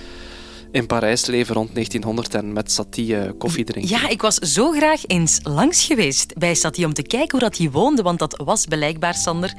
in 0.73 0.87
Parijs 0.87 1.27
leven 1.27 1.55
rond 1.55 1.75
1900 1.75 2.35
en 2.35 2.53
met 2.53 2.73
Satie 2.73 3.17
eh, 3.17 3.31
koffie 3.39 3.65
drinken. 3.65 3.91
Ja, 3.91 4.09
ik 4.09 4.23
was 4.23 4.35
zo 4.35 4.71
graag 4.71 5.07
eens 5.07 5.41
langs 5.43 5.85
geweest 5.85 6.39
bij 6.39 6.55
Satie 6.55 6.85
om 6.85 6.95
te 6.95 7.03
kijken 7.03 7.31
hoe 7.31 7.49
dat 7.49 7.59
hij 7.59 7.71
woonde, 7.71 8.03
want 8.03 8.19
dat 8.19 8.43
was 8.45 8.67
blijkbaar, 8.67 9.15
Sander, 9.15 9.55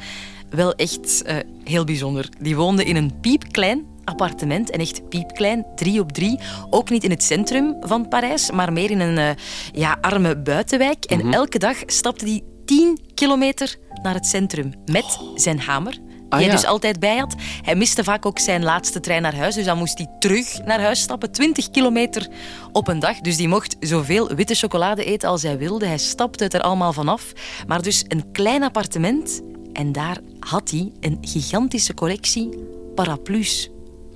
wel 0.49 0.73
echt 0.73 1.21
eh, 1.23 1.37
heel 1.63 1.83
bijzonder. 1.83 2.29
Die 2.39 2.55
woonde 2.55 2.83
in 2.83 2.95
een 2.95 3.19
piepklein 3.21 3.85
appartement, 4.03 4.69
en 4.69 4.79
echt 4.79 5.09
piepklein, 5.09 5.65
drie 5.75 5.99
op 5.99 6.11
drie. 6.11 6.39
Ook 6.69 6.89
niet 6.89 7.03
in 7.03 7.09
het 7.09 7.23
centrum 7.23 7.75
van 7.79 8.07
Parijs, 8.07 8.51
maar 8.51 8.73
meer 8.73 8.91
in 8.91 8.99
een 8.99 9.17
eh, 9.17 9.43
ja, 9.73 9.97
arme 10.01 10.37
buitenwijk. 10.37 11.09
Mhm. 11.09 11.19
En 11.19 11.33
elke 11.33 11.59
dag 11.59 11.77
stapte 11.85 12.25
hij 12.25 12.41
10 12.65 12.99
kilometer 13.13 13.75
naar 14.01 14.13
het 14.13 14.25
centrum 14.25 14.73
met 14.85 15.19
zijn 15.35 15.59
hamer. 15.59 15.99
Die 16.33 16.41
Ah, 16.41 16.47
hij 16.47 16.55
ja. 16.55 16.61
dus 16.61 16.69
altijd 16.71 16.99
bij 16.99 17.17
had. 17.17 17.35
Hij 17.61 17.75
miste 17.75 18.03
vaak 18.03 18.25
ook 18.25 18.39
zijn 18.39 18.63
laatste 18.63 18.99
trein 18.99 19.21
naar 19.21 19.35
huis, 19.35 19.55
dus 19.55 19.65
dan 19.65 19.77
moest 19.77 19.97
hij 19.97 20.07
terug 20.19 20.63
naar 20.65 20.81
huis 20.81 20.99
stappen. 21.01 21.31
20 21.31 21.69
kilometer 21.69 22.27
op 22.71 22.87
een 22.87 22.99
dag. 22.99 23.19
Dus 23.19 23.37
die 23.37 23.47
mocht 23.47 23.75
zoveel 23.79 24.27
witte 24.27 24.55
chocolade 24.55 25.03
eten 25.05 25.29
als 25.29 25.43
hij 25.43 25.57
wilde. 25.57 25.85
Hij 25.85 25.97
stapte 25.97 26.43
het 26.43 26.53
er 26.53 26.61
allemaal 26.61 26.93
vanaf. 26.93 27.31
Maar 27.67 27.81
dus 27.81 28.05
een 28.07 28.31
klein 28.31 28.63
appartement. 28.63 29.41
En 29.73 29.91
daar 29.91 30.17
had 30.39 30.69
hij 30.71 30.91
een 30.99 31.17
gigantische 31.21 31.93
collectie 31.93 32.49
paraplu's. 32.95 33.69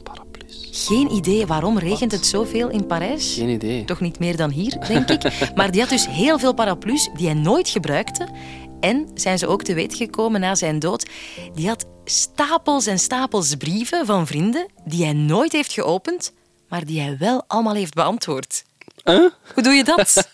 Paraplu's. 0.03 0.85
Geen 0.87 1.11
idee 1.11 1.45
waarom 1.45 1.77
regent 1.77 2.11
het 2.11 2.25
zoveel 2.25 2.69
in 2.69 2.85
Parijs. 2.85 3.33
Geen 3.33 3.49
idee. 3.49 3.85
Toch 3.85 3.99
niet 3.99 4.19
meer 4.19 4.37
dan 4.37 4.49
hier, 4.49 4.77
denk 4.87 5.09
ik. 5.09 5.21
Maar 5.55 5.71
die 5.71 5.81
had 5.81 5.89
dus 5.89 6.07
heel 6.07 6.39
veel 6.39 6.53
paraplu's 6.53 7.09
die 7.15 7.25
hij 7.25 7.35
nooit 7.35 7.69
gebruikte. 7.69 8.27
En 8.79 9.09
zijn 9.13 9.37
ze 9.37 9.47
ook 9.47 9.63
te 9.63 9.73
weten 9.73 9.97
gekomen 9.97 10.39
na 10.41 10.55
zijn 10.55 10.79
dood. 10.79 11.05
Die 11.53 11.67
had 11.67 11.85
stapels 12.05 12.85
en 12.85 12.99
stapels 12.99 13.55
brieven 13.55 14.05
van 14.05 14.27
vrienden 14.27 14.67
die 14.85 15.03
hij 15.03 15.13
nooit 15.13 15.51
heeft 15.51 15.73
geopend, 15.73 16.33
maar 16.69 16.85
die 16.85 17.01
hij 17.01 17.17
wel 17.19 17.43
allemaal 17.47 17.73
heeft 17.73 17.93
beantwoord. 17.93 18.63
Huh? 19.03 19.29
Hoe 19.53 19.63
doe 19.63 19.73
je 19.73 19.83
dat? 19.83 20.13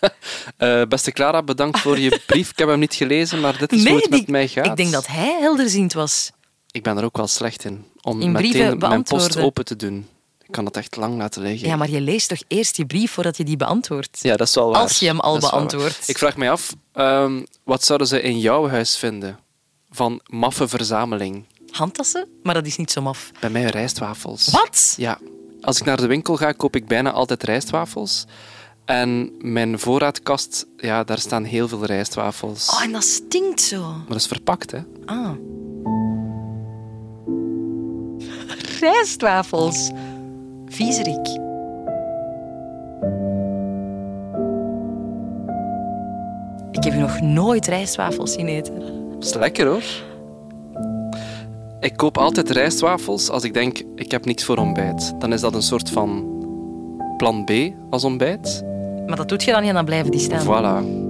Eh, 0.56 0.82
beste 0.88 1.12
Clara, 1.12 1.42
bedankt 1.42 1.78
voor 1.80 1.98
je 1.98 2.20
brief. 2.26 2.50
Ik 2.50 2.58
heb 2.58 2.68
hem 2.68 2.78
niet 2.78 2.94
gelezen, 2.94 3.40
maar 3.40 3.58
dit 3.58 3.72
is 3.72 3.84
hoe 3.86 3.94
het 4.00 4.10
die- 4.10 4.20
met 4.20 4.28
mij 4.28 4.48
gaat. 4.48 4.66
ik 4.66 4.76
denk 4.76 4.92
dat 4.92 5.06
hij 5.06 5.36
helderziend 5.40 5.92
was. 5.92 6.30
Ik 6.70 6.82
ben 6.82 6.96
er 6.98 7.04
ook 7.04 7.16
wel 7.16 7.26
slecht 7.26 7.64
in. 7.64 7.84
Om 8.02 8.20
In 8.20 8.32
meteen 8.32 8.78
mijn 8.78 9.02
post 9.02 9.36
open 9.36 9.64
te 9.64 9.76
doen. 9.76 10.08
Ik 10.46 10.52
kan 10.52 10.64
het 10.64 10.76
echt 10.76 10.96
lang 10.96 11.18
laten 11.18 11.42
liggen. 11.42 11.68
Ja, 11.68 11.76
maar 11.76 11.90
je 11.90 12.00
leest 12.00 12.28
toch 12.28 12.42
eerst 12.48 12.76
je 12.76 12.86
brief 12.86 13.12
voordat 13.12 13.36
je 13.36 13.44
die 13.44 13.56
beantwoordt? 13.56 14.18
Ja, 14.22 14.36
dat 14.36 14.48
is 14.48 14.54
wel 14.54 14.70
waar. 14.70 14.80
Als 14.80 14.98
je 14.98 15.06
hem 15.06 15.20
al 15.20 15.40
Dat 15.40 15.50
beantwoordt. 15.50 16.08
Ik 16.08 16.18
vraag 16.18 16.36
mij 16.36 16.50
af, 16.50 16.74
ehm, 16.92 17.42
wat 17.64 17.84
zouden 17.84 18.06
ze 18.06 18.22
in 18.22 18.38
jouw 18.38 18.68
huis 18.68 18.96
vinden 18.96 19.38
van 19.90 20.20
maffe 20.26 20.68
verzameling? 20.68 21.44
Handtassen? 21.70 22.28
Maar 22.42 22.54
dat 22.54 22.66
is 22.66 22.76
niet 22.76 22.90
zo 22.90 23.02
maf. 23.02 23.30
Bij 23.40 23.50
mij 23.50 23.64
rijstwafels. 23.64 24.50
Wat? 24.50 24.94
Ja. 24.96 25.18
Als 25.60 25.78
ik 25.78 25.84
naar 25.84 25.96
de 25.96 26.06
winkel 26.06 26.36
ga, 26.36 26.52
koop 26.52 26.76
ik 26.76 26.86
bijna 26.86 27.12
altijd 27.12 27.42
rijstwafels. 27.42 28.24
En 28.84 29.32
mijn 29.38 29.78
voorraadkast, 29.78 30.66
ja, 30.76 31.04
daar 31.04 31.18
staan 31.18 31.44
heel 31.44 31.68
veel 31.68 31.84
rijstwafels. 31.84 32.70
Oh, 32.70 32.82
en 32.82 32.92
dat 32.92 33.04
stinkt 33.04 33.60
zo. 33.60 33.80
Maar 33.82 34.04
dat 34.08 34.16
is 34.16 34.26
verpakt, 34.26 34.70
hè. 34.70 34.78
Ah. 35.04 35.30
Rijstwafels. 38.80 39.90
Viezerik. 40.74 41.28
Ik 46.70 46.84
heb 46.84 46.92
u 46.92 46.96
nog 46.96 47.20
nooit 47.20 47.66
rijstwafels 47.66 48.32
zien 48.32 48.48
eten. 48.48 48.74
Dat 49.12 49.24
is 49.24 49.34
lekker, 49.34 49.66
hoor. 49.66 49.82
Ik 51.80 51.96
koop 51.96 52.18
altijd 52.18 52.50
rijstwafels 52.50 53.30
als 53.30 53.44
ik 53.44 53.54
denk, 53.54 53.82
ik 53.94 54.10
heb 54.10 54.24
niks 54.24 54.44
voor 54.44 54.56
ontbijt. 54.56 55.20
Dan 55.20 55.32
is 55.32 55.40
dat 55.40 55.54
een 55.54 55.62
soort 55.62 55.90
van 55.90 56.24
plan 57.16 57.44
B 57.44 57.50
als 57.90 58.04
ontbijt. 58.04 58.64
Maar 59.06 59.16
dat 59.16 59.28
doet 59.28 59.44
je 59.44 59.50
dan 59.50 59.60
niet 59.60 59.68
en 59.68 59.74
dan 59.74 59.84
blijven 59.84 60.10
die 60.10 60.20
staan. 60.20 60.44
Voilà. 60.44 61.03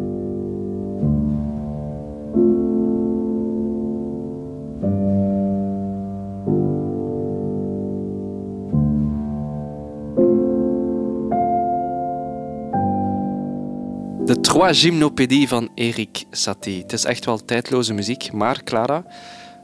Trois 14.55 14.81
Gymnopédies 14.81 15.49
van 15.49 15.71
Erik 15.75 16.25
Satie. 16.31 16.83
Het 16.83 16.93
is 16.93 17.05
echt 17.05 17.25
wel 17.25 17.45
tijdloze 17.45 17.93
muziek, 17.93 18.33
maar 18.33 18.63
Clara, 18.63 19.05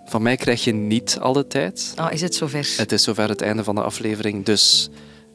van 0.04 0.22
mij 0.22 0.36
krijg 0.36 0.64
je 0.64 0.72
niet 0.72 1.18
alle 1.20 1.46
tijd. 1.46 1.94
Oh, 1.96 2.12
is 2.12 2.20
het 2.20 2.34
zover? 2.34 2.74
Het 2.76 2.92
is 2.92 3.02
zover 3.02 3.28
het 3.28 3.40
einde 3.40 3.64
van 3.64 3.74
de 3.74 3.82
aflevering, 3.82 4.44
dus 4.44 4.88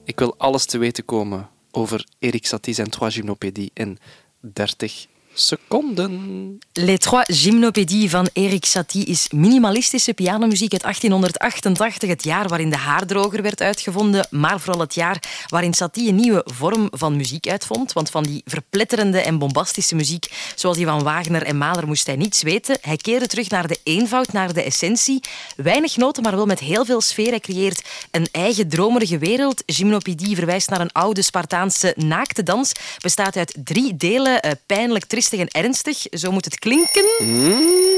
ik 0.04 0.20
wil 0.20 0.36
alles 0.38 0.65
te 0.65 0.78
weten 0.78 1.06
komen 1.06 1.50
over 1.72 2.06
Erik 2.20 2.46
Satie 2.46 2.74
zijn 2.74 2.89
Trois 2.89 3.13
Gymnopédies 3.13 3.70
in 3.74 3.98
30 4.39 5.06
seconden. 5.36 6.60
Les 6.74 7.00
Trois 7.00 7.24
Gymnopédies 7.28 8.10
van 8.10 8.30
Erik 8.34 8.65
Satie 8.65 9.06
is 9.06 9.28
minimalistische 9.32 10.13
pianomuziek 10.13 10.71
uit 10.71 10.82
1888, 10.82 12.10
het 12.10 12.24
jaar 12.24 12.48
waarin 12.48 12.69
de 12.69 12.78
haardroger 12.78 13.41
werd 13.41 13.62
uitgevonden, 13.62 14.28
maar 14.30 14.60
vooral 14.60 14.82
het 14.82 14.93
jaar 14.93 15.24
waarin 15.48 15.74
Satie 15.74 16.10
een 16.10 16.15
nieuwe 16.15 16.41
vorm 16.45 16.88
van 16.91 17.15
muziek 17.15 17.48
uitvond. 17.48 17.93
Want 17.93 18.10
van 18.10 18.24
die 18.24 18.41
verpletterende 18.45 19.19
en 19.19 19.38
bombastische 19.38 19.95
muziek, 19.95 20.54
zoals 20.56 20.78
die 20.78 20.86
van 20.86 21.04
Wagner 21.04 21.43
en 21.43 21.58
Mahler, 21.58 21.88
moest 21.88 22.06
hij 22.06 22.15
niets 22.15 22.41
weten. 22.41 22.78
Hij 22.82 22.98
keerde 22.98 23.28
terug 23.28 23.50
naar 23.50 23.67
de 23.67 23.80
eenvoud, 23.84 24.32
naar 24.32 24.54
de 24.54 24.63
essentie. 24.63 25.19
Weinig 25.56 25.98
noten, 25.98 26.24
maar 26.24 26.36
wel 26.36 26.45
met 26.45 26.60
heel 26.60 26.86
veel 26.86 27.02
sfeer. 27.02 27.30
Hij 27.30 27.39
creëert 27.39 27.82
een 28.12 28.28
eigen 28.32 28.69
dromerige 28.69 29.17
wereld. 29.17 29.63
Gymnopédie 29.65 30.36
verwijst 30.36 30.69
naar 30.69 30.82
een 30.82 30.91
oude 30.91 31.21
Spartaanse 31.21 31.93
naakte 31.98 32.43
dans. 32.43 32.71
Bestaat 33.02 33.38
uit 33.38 33.58
drie 33.63 33.98
delen, 33.98 34.41
eh, 34.41 34.52
pijnlijk, 34.65 35.06
en 35.31 35.47
ernstig. 35.47 36.05
Zo 36.11 36.31
moet 36.31 36.45
het 36.45 36.59
klinken. 36.59 37.05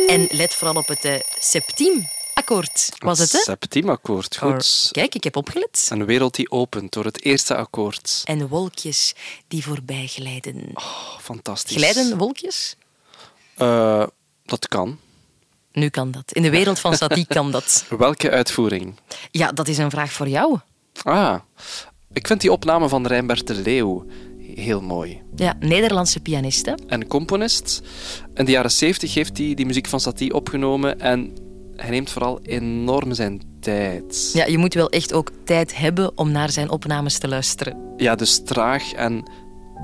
En 0.08 0.28
let 0.32 0.54
vooral 0.54 0.76
op 0.76 0.88
het 0.88 1.06
uh, 1.06 1.16
septiem 1.40 2.08
akkoord. 2.34 2.90
Was 2.98 3.20
het, 3.20 3.32
hè? 3.32 3.40
Septiem 3.40 3.90
akkoord, 3.90 4.38
goed. 4.38 4.90
Kijk, 4.92 5.16
ik 5.16 5.24
heb 5.24 5.36
opgelet. 5.36 5.88
Een 5.90 6.06
wereld 6.06 6.36
die 6.36 6.52
opent 6.52 6.92
door 6.92 7.06
het 7.06 7.24
eerste 7.24 7.56
akkoord. 7.56 8.22
En 8.26 8.48
wolkjes 8.48 9.14
die 9.48 9.64
voorbij 9.64 10.08
glijden. 10.08 10.70
Oh, 10.74 11.18
fantastisch. 11.20 11.76
Glijden 11.76 12.18
wolkjes? 12.18 12.76
Uh, 13.58 14.04
dat 14.46 14.68
kan. 14.68 15.00
Nu 15.72 15.90
kan 15.90 16.12
dat. 16.12 16.32
In 16.32 16.42
de 16.42 16.50
wereld 16.50 16.80
van 16.80 16.96
Satie 16.96 17.26
kan 17.26 17.52
dat. 17.52 17.86
Welke 17.98 18.32
uitvoering? 18.32 18.96
Ja, 19.32 19.52
dat 19.52 19.68
is 19.68 19.78
een 19.78 19.92
vraag 19.92 20.12
voor 20.12 20.28
jou. 20.28 20.60
Ah, 21.04 21.40
ik 22.14 22.28
vind 22.28 22.42
die 22.42 22.52
opname 22.52 22.90
van 22.90 23.08
Rijnbert 23.08 23.48
de 23.48 23.54
Leeuw 23.54 24.06
heel 24.56 24.82
mooi. 24.82 25.22
Ja, 25.36 25.56
Nederlandse 25.60 26.20
pianist. 26.20 26.66
Hè? 26.66 26.74
En 26.88 27.08
componist. 27.08 27.82
In 28.34 28.46
de 28.46 28.52
jaren 28.52 28.72
70 28.72 29.14
heeft 29.14 29.38
hij 29.38 29.54
die 29.54 29.66
muziek 29.66 29.88
van 29.88 30.00
Satie 30.00 30.34
opgenomen 30.34 31.00
en 31.00 31.32
hij 31.76 31.90
neemt 31.90 32.10
vooral 32.10 32.40
enorm 32.42 33.14
zijn 33.14 33.42
tijd. 33.60 34.30
Ja, 34.34 34.46
je 34.46 34.58
moet 34.58 34.74
wel 34.74 34.90
echt 34.90 35.14
ook 35.14 35.32
tijd 35.44 35.78
hebben 35.78 36.18
om 36.18 36.32
naar 36.32 36.50
zijn 36.50 36.70
opnames 36.70 37.18
te 37.18 37.28
luisteren. 37.28 37.94
Ja, 37.98 38.16
dus 38.16 38.44
traag 38.44 38.94
en 38.94 39.24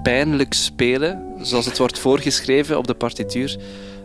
pijnlijk 0.04 0.54
spelen, 0.54 1.36
zoals 1.42 1.66
het 1.66 1.78
wordt 1.78 2.00
voorgeschreven 2.00 2.78
op 2.78 2.88
de 2.88 2.94
partituur. 2.94 3.60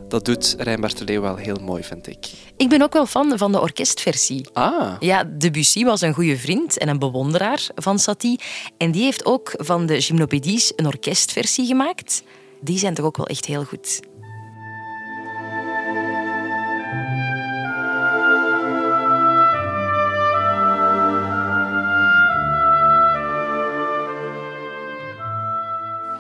Dat 0.09 0.25
doet 0.25 0.55
Rijnbert 0.59 0.99
de 0.99 1.05
Leeuw 1.05 1.21
wel 1.21 1.37
heel 1.37 1.57
mooi, 1.63 1.83
vind 1.83 2.07
ik. 2.07 2.27
Ik 2.57 2.69
ben 2.69 2.83
ook 2.83 2.93
wel 2.93 3.07
fan 3.07 3.39
van 3.39 3.53
de 3.53 3.61
orkestversie. 3.61 4.49
Ah. 4.53 4.97
Ja, 5.01 5.25
Debussy 5.25 5.85
was 5.85 6.01
een 6.01 6.15
goede 6.15 6.37
vriend 6.37 6.79
en 6.79 6.89
een 6.89 6.99
bewonderaar 6.99 7.67
van 7.75 7.99
Satie. 7.99 8.41
En 8.77 8.91
die 8.91 9.03
heeft 9.03 9.25
ook 9.25 9.55
van 9.57 9.87
de 9.87 10.01
Gymnopédies 10.01 10.73
een 10.77 10.87
orkestversie 10.87 11.67
gemaakt. 11.67 12.23
Die 12.61 12.79
zijn 12.79 12.95
toch 12.95 13.05
ook 13.05 13.17
wel 13.17 13.27
echt 13.27 13.45
heel 13.45 13.65
goed. 13.65 14.01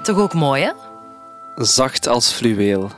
Toch 0.02 0.18
ook 0.18 0.34
mooi, 0.34 0.62
hè? 0.62 0.72
Zacht 1.64 2.06
als 2.06 2.32
fluweel. 2.32 2.90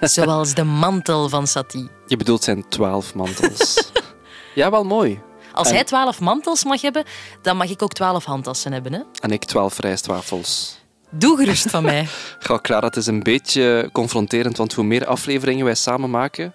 Zoals 0.16 0.54
de 0.54 0.64
mantel 0.64 1.28
van 1.28 1.46
Satie. 1.46 1.90
Je 2.06 2.16
bedoelt 2.16 2.44
zijn 2.44 2.68
twaalf 2.68 3.14
mantels. 3.14 3.92
ja, 4.54 4.70
wel 4.70 4.84
mooi. 4.84 5.20
Als 5.52 5.70
hij 5.70 5.84
twaalf 5.84 6.20
mantels 6.20 6.64
mag 6.64 6.80
hebben, 6.80 7.04
dan 7.42 7.56
mag 7.56 7.70
ik 7.70 7.82
ook 7.82 7.92
twaalf 7.92 8.24
handtassen 8.24 8.72
hebben. 8.72 8.92
Hè? 8.92 9.00
En 9.20 9.30
ik 9.30 9.44
twaalf 9.44 9.78
rijstwafels. 9.78 10.78
Doe 11.10 11.36
gerust 11.36 11.70
van 11.70 11.84
mij. 11.84 12.08
Ga 12.38 12.58
klaar, 12.58 12.82
het 12.82 12.96
is 12.96 13.06
een 13.06 13.22
beetje 13.22 13.88
confronterend, 13.92 14.56
want 14.56 14.72
hoe 14.72 14.84
meer 14.84 15.06
afleveringen 15.06 15.64
wij 15.64 15.74
samen 15.74 16.10
maken, 16.10 16.54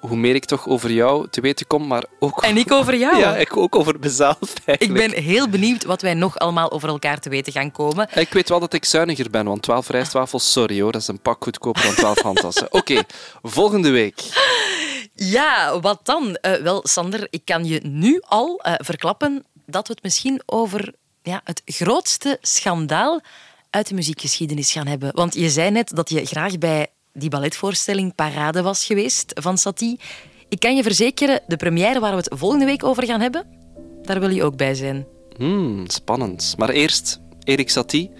hoe 0.00 0.16
meer 0.16 0.34
ik 0.34 0.44
toch 0.44 0.66
over 0.66 0.90
jou 0.90 1.28
te 1.30 1.40
weten 1.40 1.66
kom, 1.66 1.86
maar 1.86 2.04
ook... 2.18 2.42
En 2.42 2.56
ik 2.56 2.72
over 2.72 2.96
jou. 2.96 3.16
Ja, 3.16 3.36
ik 3.36 3.56
ook 3.56 3.76
over 3.76 3.96
mezelf 4.00 4.54
eigenlijk. 4.64 4.80
Ik 4.80 5.10
ben 5.12 5.22
heel 5.22 5.48
benieuwd 5.48 5.84
wat 5.84 6.02
wij 6.02 6.14
nog 6.14 6.38
allemaal 6.38 6.70
over 6.70 6.88
elkaar 6.88 7.20
te 7.20 7.28
weten 7.28 7.52
gaan 7.52 7.70
komen. 7.70 8.08
Ik 8.14 8.32
weet 8.32 8.48
wel 8.48 8.60
dat 8.60 8.72
ik 8.72 8.84
zuiniger 8.84 9.30
ben, 9.30 9.44
want 9.44 9.62
12 9.62 9.88
rijstwafels, 9.88 10.52
sorry 10.52 10.80
hoor, 10.80 10.92
dat 10.92 11.00
is 11.00 11.08
een 11.08 11.20
pak 11.20 11.42
goedkoper 11.42 11.82
dan 11.82 11.94
12 11.94 12.18
handtassen. 12.18 12.72
Oké, 12.72 13.02
volgende 13.42 13.90
week. 13.90 14.20
Ja, 15.14 15.80
wat 15.80 16.00
dan? 16.02 16.38
Uh, 16.42 16.54
wel, 16.54 16.80
Sander, 16.86 17.26
ik 17.30 17.44
kan 17.44 17.64
je 17.64 17.80
nu 17.82 18.20
al 18.26 18.60
uh, 18.66 18.74
verklappen 18.76 19.44
dat 19.66 19.86
we 19.86 19.92
het 19.92 20.02
misschien 20.02 20.42
over 20.46 20.94
ja, 21.22 21.40
het 21.44 21.62
grootste 21.64 22.38
schandaal 22.40 23.20
uit 23.70 23.88
de 23.88 23.94
muziekgeschiedenis 23.94 24.72
gaan 24.72 24.86
hebben. 24.86 25.10
Want 25.14 25.34
je 25.34 25.50
zei 25.50 25.70
net 25.70 25.96
dat 25.96 26.10
je 26.10 26.26
graag 26.26 26.58
bij 26.58 26.86
die 27.18 27.28
balletvoorstelling 27.28 28.14
Parade 28.14 28.62
was 28.62 28.84
geweest 28.84 29.32
van 29.34 29.58
Satie. 29.58 30.00
Ik 30.48 30.60
kan 30.60 30.76
je 30.76 30.82
verzekeren, 30.82 31.40
de 31.46 31.56
première 31.56 32.00
waar 32.00 32.10
we 32.10 32.16
het 32.16 32.30
volgende 32.34 32.64
week 32.64 32.84
over 32.84 33.04
gaan 33.04 33.20
hebben, 33.20 33.46
daar 34.02 34.20
wil 34.20 34.30
je 34.30 34.44
ook 34.44 34.56
bij 34.56 34.74
zijn. 34.74 35.06
Hmm, 35.36 35.88
spannend. 35.88 36.54
Maar 36.56 36.68
eerst, 36.68 37.20
Erik 37.44 37.70
Satie, 37.70 38.10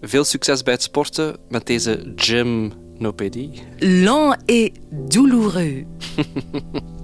veel 0.00 0.24
succes 0.24 0.62
bij 0.62 0.72
het 0.72 0.82
sporten 0.82 1.36
met 1.48 1.66
deze 1.66 2.12
gymnopédie. 2.16 3.62
Lent 3.78 4.36
et 4.44 4.70
douloureux. 4.90 5.84